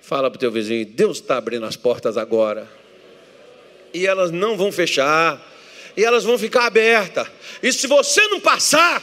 [0.00, 2.66] Fala para o teu vizinho, Deus está abrindo as portas agora.
[3.92, 5.40] E elas não vão fechar.
[5.94, 7.28] E elas vão ficar abertas.
[7.62, 9.02] E se você não passar,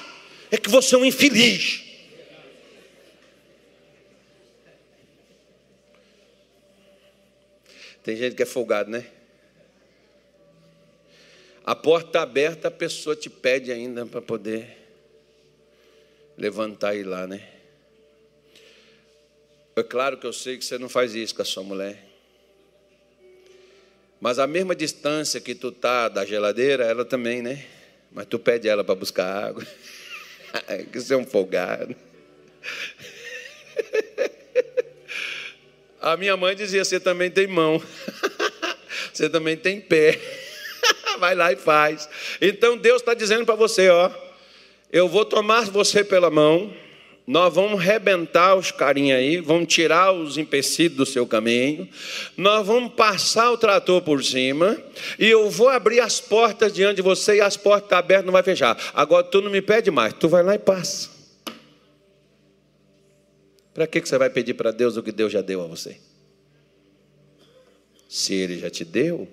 [0.50, 1.84] é que você é um infeliz.
[8.04, 9.06] Tem gente que é folgado, né?
[11.64, 14.81] A porta está aberta, a pessoa te pede ainda para poder
[16.42, 17.48] levantar e ir lá, né?
[19.76, 22.04] É claro que eu sei que você não faz isso com a sua mulher.
[24.20, 27.64] Mas a mesma distância que tu tá da geladeira, ela também, né?
[28.12, 29.66] Mas tu pede ela para buscar água.
[30.92, 31.96] que você é um folgado.
[36.02, 37.82] A minha mãe dizia: você também tem mão,
[39.14, 40.20] você também tem pé.
[41.20, 42.10] Vai lá e faz.
[42.42, 44.31] Então Deus está dizendo para você, ó
[44.92, 46.74] eu vou tomar você pela mão,
[47.26, 51.88] nós vamos rebentar os carinhos aí, vamos tirar os empecilhos do seu caminho,
[52.36, 54.78] nós vamos passar o trator por cima,
[55.18, 58.34] e eu vou abrir as portas diante de você, e as portas estão abertas, não
[58.34, 58.78] vai fechar.
[58.94, 61.10] Agora tu não me pede mais, tu vai lá e passa.
[63.74, 65.98] Para que você vai pedir para Deus o que Deus já deu a você?
[68.10, 69.26] Se Ele já te deu,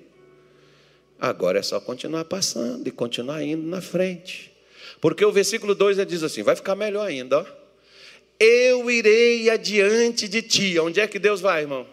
[1.18, 4.56] agora é só continuar passando e continuar indo na frente.
[5.00, 7.46] Porque o versículo 2 diz assim: vai ficar melhor ainda, ó.
[8.40, 10.78] Eu irei adiante de ti.
[10.78, 11.86] Onde é que Deus vai, irmão?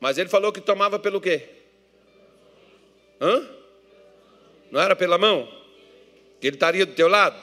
[0.00, 1.42] Mas ele falou que tomava pelo quê?
[3.20, 3.46] Hã?
[4.70, 5.48] Não era pela mão?
[6.40, 7.36] Que ele estaria do teu lado?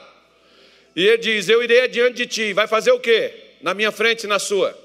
[0.94, 2.52] E ele diz: Eu irei adiante de ti.
[2.52, 3.32] Vai fazer o quê?
[3.60, 4.76] Na minha frente e na sua.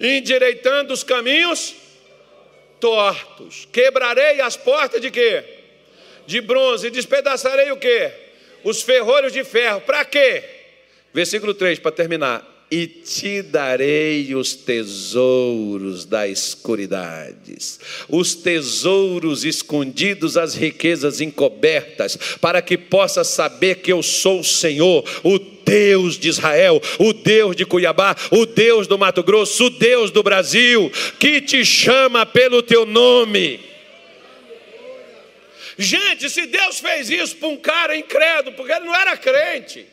[0.00, 1.74] Endireitando os caminhos
[2.80, 3.66] tortos.
[3.72, 5.53] Quebrarei as portas de quê?
[6.26, 8.10] De bronze, e despedaçarei o quê?
[8.62, 9.80] Os ferrolhos de ferro.
[9.80, 10.42] Para quê?
[11.12, 12.54] Versículo 3, para terminar.
[12.70, 22.76] E te darei os tesouros da escuridades, os tesouros escondidos, as riquezas encobertas, para que
[22.76, 28.16] possa saber que eu sou o Senhor, o Deus de Israel, o Deus de Cuiabá,
[28.32, 33.73] o Deus do Mato Grosso, o Deus do Brasil, que te chama pelo teu nome.
[35.76, 39.86] Gente, se Deus fez isso para um cara incrédulo, porque ele não era crente,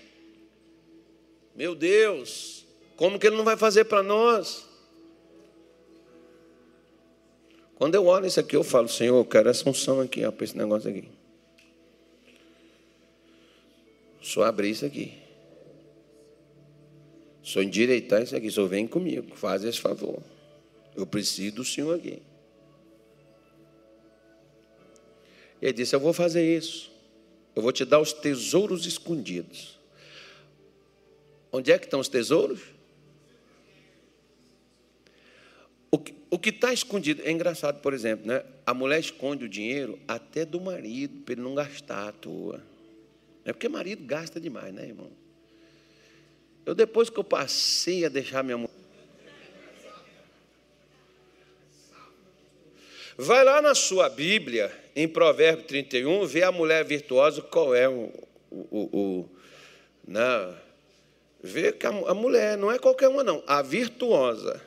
[1.55, 2.65] meu Deus,
[2.95, 4.69] como que ele não vai fazer para nós?
[7.75, 10.55] Quando eu olho isso aqui, eu falo, Senhor, eu quero essa unção aqui, para esse
[10.55, 11.09] negócio aqui.
[14.21, 15.13] Só abrir isso aqui.
[17.41, 18.51] Só endireitar isso aqui.
[18.51, 20.21] Só vem comigo, faz esse favor.
[20.95, 22.21] Eu preciso do Senhor aqui.
[25.61, 26.91] Ele disse: Eu vou fazer isso.
[27.55, 29.77] Eu vou te dar os tesouros escondidos.
[31.51, 32.61] Onde é que estão os tesouros?
[36.31, 38.41] O que está escondido, é engraçado, por exemplo, né?
[38.65, 42.63] a mulher esconde o dinheiro até do marido, para ele não gastar à toa.
[43.43, 45.11] É porque marido gasta demais, né, irmão?
[46.65, 48.73] Eu, depois que eu passei a deixar minha mulher.
[53.17, 58.11] Vai lá na sua Bíblia, em Provérbio 31, vê a mulher virtuosa, qual é o.
[58.49, 59.29] o, o, o
[60.07, 60.53] né?
[61.43, 64.61] Vê que a, a mulher, não é qualquer uma, não, a virtuosa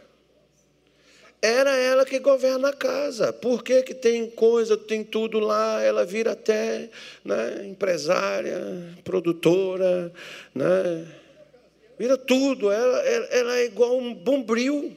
[1.44, 3.30] era ela que governa a casa.
[3.30, 6.88] Por que, que tem coisa, tem tudo lá, ela vira até
[7.22, 8.58] né, empresária,
[9.04, 10.10] produtora,
[10.54, 11.06] né,
[11.98, 14.96] vira tudo, ela, ela é igual um bombril.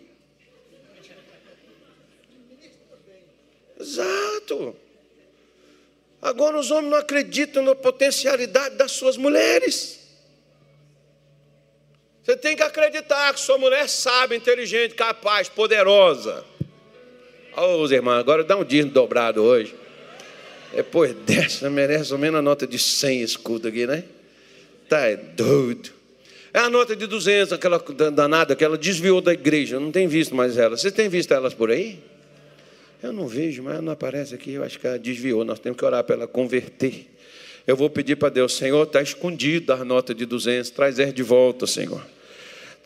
[3.77, 4.73] Exato.
[6.21, 9.99] Agora os homens não acreditam na potencialidade das suas mulheres.
[12.23, 16.43] Você tem que acreditar que sua mulher sabe, inteligente, capaz, poderosa.
[17.55, 19.73] Ô, oh, irmãos, agora dá um dízimo dobrado hoje.
[20.73, 24.03] Depois dessa, merece ao menos a nota de 100 escudo aqui, né?
[24.89, 25.89] Tá é doido.
[26.53, 27.79] É a nota de 200, aquela
[28.11, 29.79] danada que ela desviou da igreja.
[29.79, 30.75] Não tem visto mais ela.
[30.75, 31.99] Você tem visto elas por aí?
[33.01, 34.53] Eu não vejo, mas não aparece aqui.
[34.53, 35.45] Eu acho que ela desviou.
[35.45, 37.07] Nós temos que orar para ela converter.
[37.65, 40.69] Eu vou pedir para Deus, Senhor, está escondido a nota de 200.
[40.71, 42.03] Traz ela de volta, Senhor.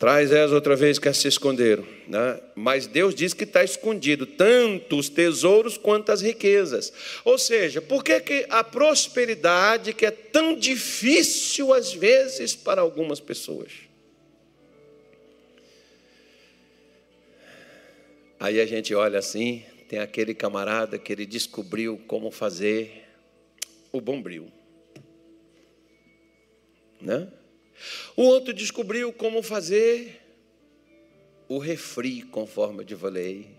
[0.02, 1.86] Traz elas outra vez que se esconderam.
[2.08, 2.40] Né?
[2.56, 6.92] Mas Deus diz que está escondido tanto os tesouros quanto as riquezas.
[7.24, 13.20] Ou seja, por que, que a prosperidade que é tão difícil às vezes para algumas
[13.20, 13.70] pessoas?
[18.40, 23.04] Aí a gente olha assim, tem aquele camarada que ele descobriu como fazer
[23.92, 24.50] o bombril.
[26.98, 27.28] Né?
[28.16, 30.18] O outro descobriu como fazer
[31.46, 33.50] o refri, conforme eu te falei.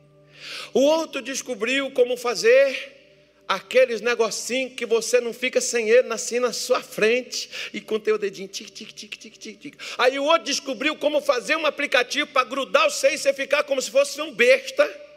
[0.74, 6.52] O outro descobriu como fazer aqueles negocinhos que você não fica sem ele assim na
[6.52, 9.76] sua frente e com teu dedinho tic tic tic tic tic tic.
[10.00, 13.64] Aí o outro descobriu como fazer um aplicativo para grudar o seio e você ficar
[13.66, 15.13] como se fosse um besta.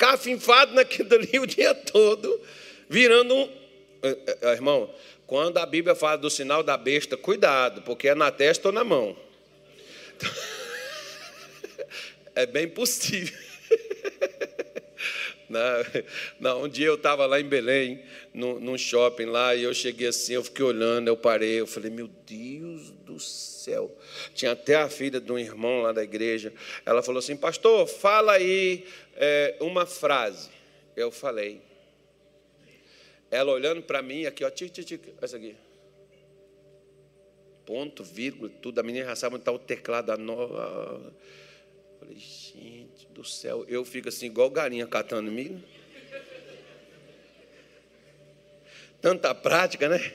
[0.00, 2.40] Cafinfado naquilo ali o dia todo,
[2.88, 3.50] virando um.
[4.02, 4.90] Eh, eh, irmão,
[5.26, 8.82] quando a Bíblia fala do sinal da besta, cuidado, porque é na testa ou na
[8.82, 9.14] mão.
[12.32, 13.36] É bem possível.
[16.38, 18.00] Não, um dia eu estava lá em Belém,
[18.32, 22.08] num, shopping lá, e eu cheguei assim, eu fiquei olhando, eu parei, eu falei, meu
[22.24, 23.49] Deus do céu.
[24.34, 26.52] Tinha até a filha de um irmão lá da igreja.
[26.84, 28.86] Ela falou assim, pastor, fala aí
[29.16, 30.50] é, uma frase.
[30.96, 31.60] Eu falei,
[33.30, 35.56] ela olhando para mim, aqui, ó, tic, tic, tic, essa aqui.
[37.64, 38.80] Ponto, vírgula, tudo.
[38.80, 41.12] A menina já sabe onde está o teclado da nova.
[42.00, 45.62] Falei, gente do céu, eu fico assim, igual galinha catando milho.
[49.00, 50.12] Tanta prática, né?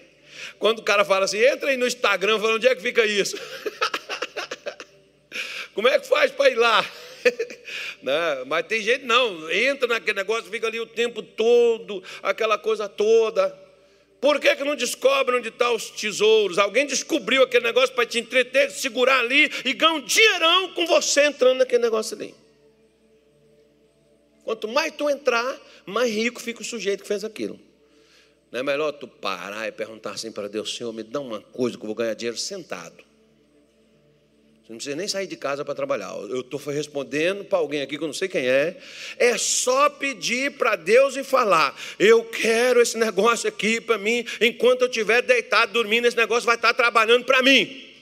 [0.59, 3.37] Quando o cara fala assim, entra aí no Instagram, fala, onde é que fica isso?
[5.73, 6.85] Como é que faz para ir lá?
[8.01, 8.43] né?
[8.45, 13.65] Mas tem gente não, entra naquele negócio, fica ali o tempo todo, aquela coisa toda.
[14.21, 16.57] Por que, que não descobre onde estão tá os tesouros?
[16.57, 21.25] Alguém descobriu aquele negócio para te entreter, segurar ali e ganhar um dinheirão com você
[21.25, 22.33] entrando naquele negócio ali.
[24.43, 27.59] Quanto mais tu entrar, mais rico fica o sujeito que fez aquilo.
[28.51, 31.77] Não é melhor tu parar e perguntar assim para Deus, Senhor, me dá uma coisa
[31.77, 33.03] que eu vou ganhar dinheiro sentado.
[34.65, 36.09] Você não precisa nem sair de casa para trabalhar.
[36.15, 38.75] Eu estou respondendo para alguém aqui que eu não sei quem é.
[39.17, 44.25] É só pedir para Deus e falar: Eu quero esse negócio aqui para mim.
[44.41, 47.93] Enquanto eu estiver deitado, dormindo, esse negócio vai estar trabalhando para mim.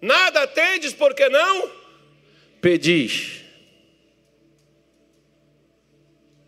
[0.00, 1.70] Nada tendes, por que não?
[2.62, 3.45] Pedis.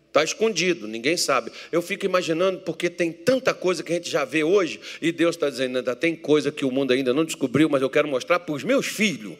[0.09, 1.51] Está escondido, ninguém sabe.
[1.71, 5.35] Eu fico imaginando, porque tem tanta coisa que a gente já vê hoje, e Deus
[5.35, 8.39] está dizendo, ainda tem coisa que o mundo ainda não descobriu, mas eu quero mostrar
[8.39, 9.37] para os meus filhos.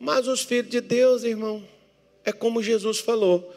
[0.00, 1.62] Mas os filhos de Deus, irmão,
[2.24, 3.54] é como Jesus falou.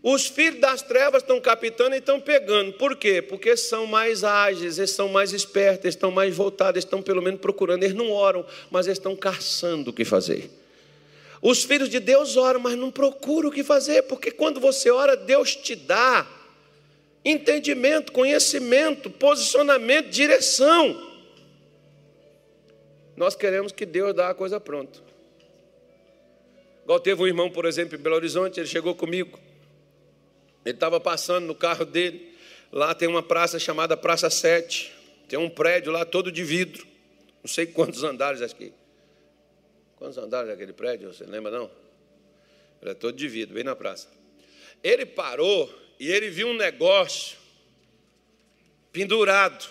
[0.00, 2.72] Os filhos das trevas estão captando e estão pegando.
[2.74, 3.20] Por quê?
[3.20, 7.20] Porque são mais ágeis, eles são mais espertos, eles estão mais voltados, eles estão pelo
[7.20, 7.82] menos procurando.
[7.82, 10.50] Eles não oram, mas eles estão caçando o que fazer.
[11.40, 15.16] Os filhos de Deus oram, mas não procuram o que fazer, porque quando você ora,
[15.16, 16.26] Deus te dá
[17.24, 21.06] entendimento, conhecimento, posicionamento, direção.
[23.16, 25.00] Nós queremos que Deus dê a coisa pronta.
[26.84, 29.38] Igual teve um irmão, por exemplo, em Belo Horizonte, ele chegou comigo.
[30.64, 32.34] Ele estava passando no carro dele.
[32.72, 34.92] Lá tem uma praça chamada Praça 7.
[35.28, 36.86] Tem um prédio lá todo de vidro.
[37.42, 38.72] Não sei quantos andares aqui.
[39.98, 41.12] Quantos andares é aquele prédio?
[41.12, 41.68] Você lembra não?
[42.82, 44.08] É todo de vidro, bem na praça.
[44.82, 45.68] Ele parou
[45.98, 47.36] e ele viu um negócio
[48.92, 49.68] pendurado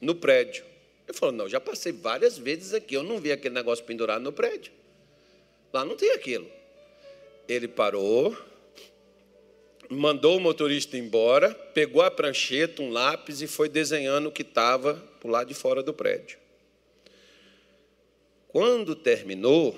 [0.00, 0.64] no prédio.
[1.06, 4.32] Ele falou: Não, já passei várias vezes aqui, eu não vi aquele negócio pendurado no
[4.32, 4.72] prédio.
[5.72, 6.50] Lá não tem aquilo.
[7.48, 8.36] Ele parou,
[9.88, 14.94] mandou o motorista embora, pegou a prancheta, um lápis e foi desenhando o que estava
[15.20, 16.41] por lado de fora do prédio.
[18.52, 19.74] Quando terminou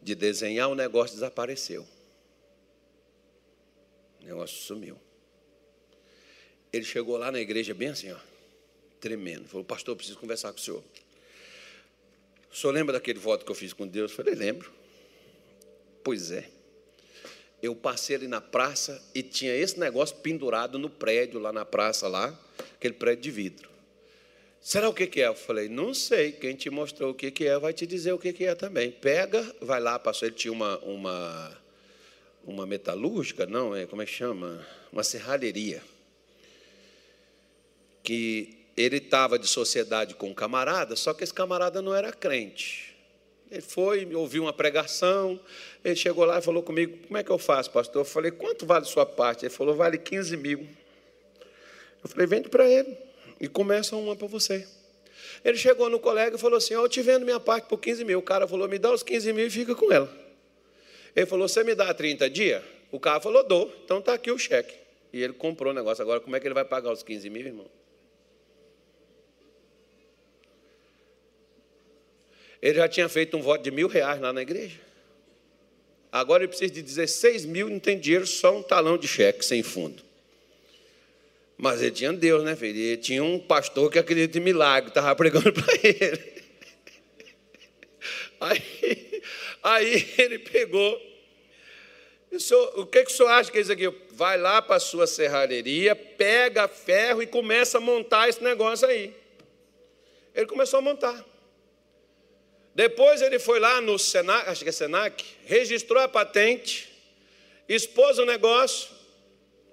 [0.00, 1.86] de desenhar, o negócio desapareceu.
[4.22, 4.98] O negócio sumiu.
[6.72, 8.16] Ele chegou lá na igreja bem assim, ó,
[8.98, 9.46] tremendo.
[9.46, 10.82] Falou, pastor, preciso conversar com o senhor.
[12.50, 14.10] O senhor lembra daquele voto que eu fiz com Deus?
[14.10, 14.72] Eu falei, lembro.
[16.02, 16.48] Pois é.
[17.62, 22.08] Eu passei ali na praça e tinha esse negócio pendurado no prédio, lá na praça,
[22.08, 22.36] lá,
[22.74, 23.71] aquele prédio de vidro.
[24.62, 25.26] Será o que, é?
[25.26, 26.30] Eu falei, não sei.
[26.30, 28.92] Quem te mostrou o que, que é vai te dizer o que, que é também.
[28.92, 30.28] Pega, vai lá, passou.
[30.28, 31.58] Ele tinha uma, uma,
[32.44, 34.64] uma metalúrgica, não, é, como é que chama?
[34.92, 35.82] Uma serralheria.
[38.04, 42.94] Que ele estava de sociedade com um camarada, só que esse camarada não era crente.
[43.50, 45.40] Ele foi, ouviu uma pregação,
[45.84, 48.02] ele chegou lá e falou comigo, como é que eu faço, pastor?
[48.02, 49.44] Eu falei, quanto vale sua parte?
[49.44, 50.68] Ele falou, vale 15 mil.
[52.02, 52.96] Eu falei, vende para ele
[53.42, 54.64] e começa uma para você.
[55.44, 58.04] Ele chegou no colega e falou assim, oh, eu te vendo minha parte por 15
[58.04, 58.20] mil.
[58.20, 60.08] O cara falou, me dá os 15 mil e fica com ela.
[61.16, 62.62] Ele falou, você me dá 30 dias?
[62.92, 64.76] O cara falou, dou, então está aqui o cheque.
[65.12, 66.00] E ele comprou o negócio.
[66.00, 67.66] Agora, como é que ele vai pagar os 15 mil, irmão?
[72.62, 74.78] Ele já tinha feito um voto de mil reais lá na igreja.
[76.12, 79.64] Agora ele precisa de 16 mil, não tem dinheiro, só um talão de cheque sem
[79.64, 80.11] fundo.
[81.62, 82.76] Mas ele tinha Deus, né, filho?
[82.76, 86.42] Ele tinha um pastor que acredita em milagre, estava pregando para ele.
[88.40, 89.22] Aí,
[89.62, 91.00] aí ele pegou.
[92.36, 93.88] Senhor, o que, que o senhor acha que é isso aqui?
[94.10, 99.14] Vai lá para a sua serralheria, pega ferro e começa a montar esse negócio aí.
[100.34, 101.24] Ele começou a montar.
[102.74, 106.92] Depois ele foi lá no Senac, acho que é Senac, registrou a patente,
[107.68, 109.01] expôs o negócio,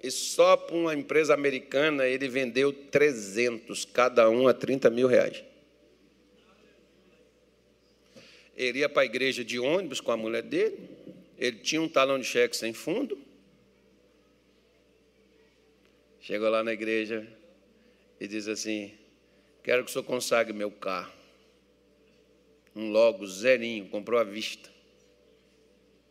[0.02, 5.44] e só para uma empresa americana ele vendeu 300, cada um a 30 mil reais.
[8.56, 10.78] Ele ia para a igreja de ônibus com a mulher dele,
[11.38, 13.18] ele tinha um talão de cheque sem fundo.
[16.20, 17.26] Chegou lá na igreja
[18.20, 18.92] e diz assim:
[19.62, 21.20] Quero que o senhor consagre meu carro
[22.74, 24.70] um logo zerinho, comprou à vista,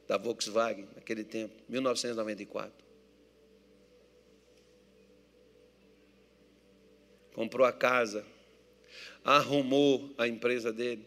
[0.08, 2.89] da Volkswagen, naquele tempo, 1994.
[7.40, 8.26] Comprou a casa,
[9.24, 11.06] arrumou a empresa dele,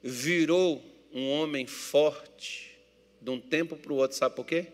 [0.00, 0.80] virou
[1.12, 2.78] um homem forte
[3.20, 4.68] de um tempo para o outro, sabe por quê?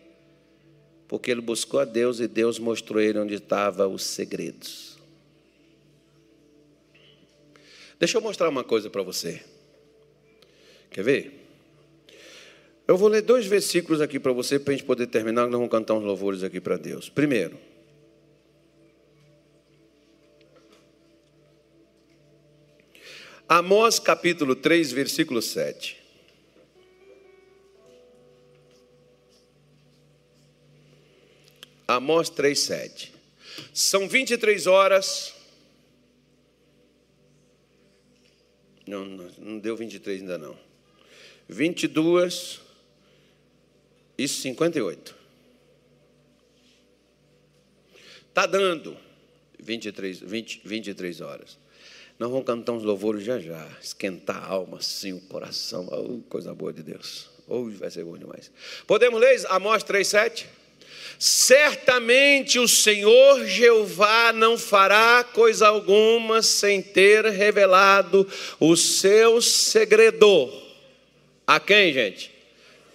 [1.07, 4.99] Porque ele buscou a Deus e Deus mostrou ele onde estavam os segredos.
[7.99, 9.43] Deixa eu mostrar uma coisa para você.
[10.91, 11.39] Quer ver?
[12.87, 15.71] Eu vou ler dois versículos aqui para você, para a gente poder terminar, nós vamos
[15.71, 17.09] cantar uns louvores aqui para Deus.
[17.09, 17.57] Primeiro,
[23.53, 26.01] Amós capítulo 3, versículo 7.
[31.85, 33.13] Amós 3, 7.
[33.73, 35.35] São 23 horas.
[38.87, 40.57] Não, não, não deu 23 ainda não.
[41.49, 42.61] 22
[44.17, 45.13] e 58.
[48.29, 48.97] Está dando
[49.59, 51.60] 23, 20, 23 horas.
[52.21, 55.87] Nós vamos cantar uns louvores já já, esquentar a alma, sim, o coração.
[55.91, 57.27] Oh, coisa boa de Deus.
[57.47, 58.51] Hoje vai ser bom demais.
[58.85, 60.45] Podemos ler Amós 3,7?
[61.17, 68.27] Certamente o Senhor Jeová não fará coisa alguma sem ter revelado
[68.59, 70.47] o seu segredo
[71.47, 72.31] a quem, gente?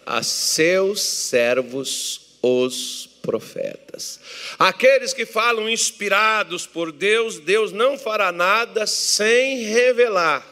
[0.07, 4.21] A seus servos, os profetas.
[4.57, 10.47] Aqueles que falam inspirados por Deus, Deus não fará nada sem revelar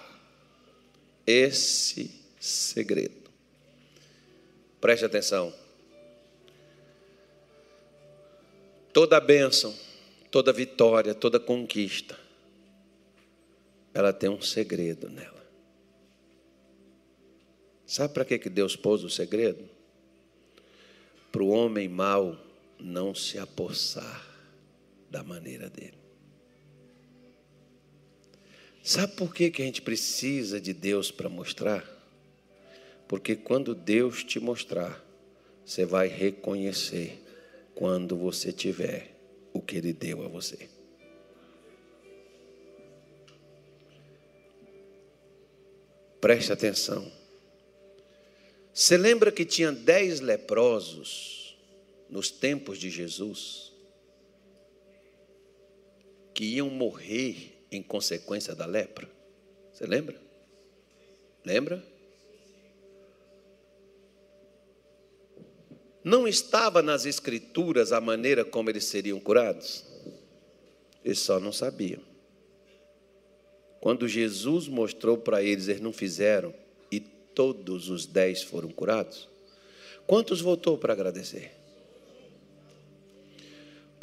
[1.25, 2.11] esse
[2.41, 3.31] segredo.
[4.81, 5.55] Preste atenção.
[8.93, 9.73] Toda bênção,
[10.29, 12.19] toda vitória, toda conquista,
[13.95, 15.45] ela tem um segredo nela.
[17.87, 19.65] Sabe para que Deus pôs o segredo?
[21.31, 22.44] Para o homem mau
[22.85, 24.23] não se apossar
[25.11, 25.99] da maneira dele.
[28.83, 31.83] Sabe por que, que a gente precisa de Deus para mostrar?
[33.09, 35.03] Porque quando Deus te mostrar,
[35.65, 37.23] você vai reconhecer
[37.75, 39.17] quando você tiver
[39.55, 40.69] o que Ele deu a você.
[46.21, 47.11] Preste atenção.
[48.75, 51.44] Você lembra que tinha dez leprosos
[52.09, 53.73] nos tempos de Jesus
[56.33, 59.09] que iam morrer em consequência da lepra?
[59.73, 60.21] Você lembra?
[61.45, 61.95] Lembra?
[66.03, 69.85] Não estava nas Escrituras a maneira como eles seriam curados?
[71.03, 72.03] Eles só não sabiam.
[73.81, 76.55] Quando Jesus mostrou para eles, eles não fizeram
[76.91, 79.29] e todos os dez foram curados.
[80.07, 81.64] Quantos voltou para agradecer?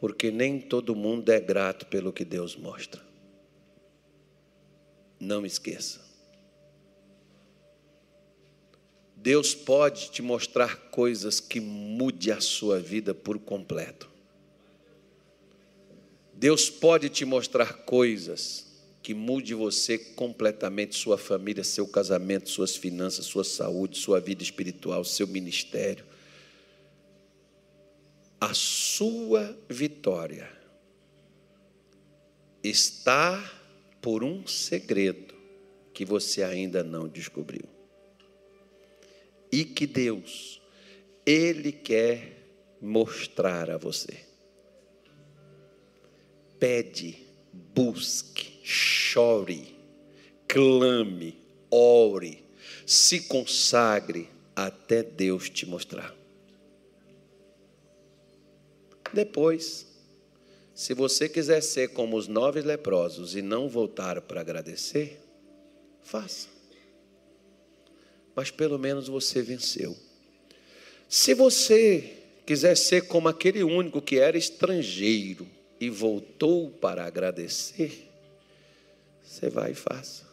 [0.01, 2.99] Porque nem todo mundo é grato pelo que Deus mostra.
[5.19, 6.01] Não esqueça.
[9.15, 14.09] Deus pode te mostrar coisas que mude a sua vida por completo.
[16.33, 18.71] Deus pode te mostrar coisas
[19.03, 25.03] que mude você completamente, sua família, seu casamento, suas finanças, sua saúde, sua vida espiritual,
[25.03, 26.03] seu ministério.
[28.43, 30.51] A sua vitória
[32.63, 33.39] está
[34.01, 35.35] por um segredo
[35.93, 37.69] que você ainda não descobriu.
[39.51, 40.59] E que Deus,
[41.23, 42.47] Ele quer
[42.81, 44.25] mostrar a você.
[46.59, 47.19] Pede,
[47.53, 49.75] busque, chore,
[50.47, 51.37] clame,
[51.69, 52.43] ore,
[52.87, 56.20] se consagre até Deus te mostrar.
[59.13, 59.85] Depois,
[60.73, 65.19] se você quiser ser como os nove leprosos e não voltar para agradecer,
[66.01, 66.47] faça.
[68.35, 69.95] Mas pelo menos você venceu.
[71.09, 75.47] Se você quiser ser como aquele único que era estrangeiro
[75.79, 78.09] e voltou para agradecer,
[79.21, 80.25] você vai e faça.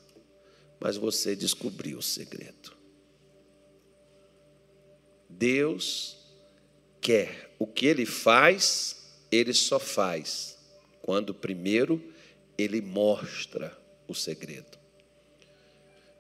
[0.79, 2.73] Mas você descobriu o segredo.
[5.29, 6.17] Deus
[7.01, 8.97] quer o que ele faz,
[9.31, 10.57] ele só faz
[11.03, 12.03] quando primeiro
[12.57, 14.79] ele mostra o segredo.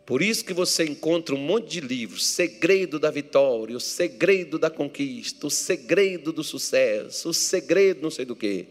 [0.06, 4.70] Por isso que você encontra um monte de livros, segredo da vitória, o segredo da
[4.70, 8.68] conquista, o segredo do sucesso, o segredo não sei do que.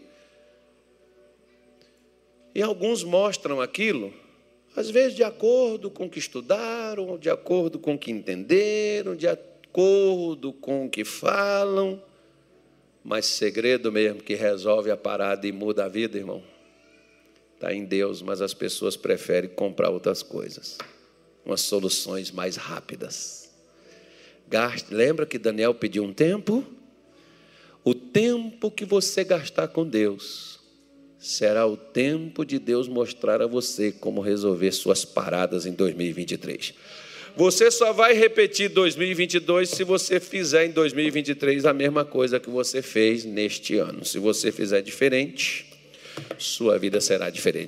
[2.52, 4.12] E alguns mostram aquilo,
[4.74, 9.28] às vezes de acordo com o que estudaram, de acordo com o que entenderam, de
[9.28, 12.02] acordo com o que falam.
[13.08, 16.42] Mas segredo mesmo que resolve a parada e muda a vida, irmão,
[17.54, 20.76] está em Deus, mas as pessoas preferem comprar outras coisas,
[21.42, 23.50] umas soluções mais rápidas.
[24.46, 26.62] Gaste, lembra que Daniel pediu um tempo?
[27.82, 30.60] O tempo que você gastar com Deus
[31.18, 36.74] será o tempo de Deus mostrar a você como resolver suas paradas em 2023.
[37.38, 42.82] Você só vai repetir 2022 se você fizer em 2023 a mesma coisa que você
[42.82, 44.04] fez neste ano.
[44.04, 45.64] Se você fizer diferente,
[46.36, 47.66] sua vida será diferente.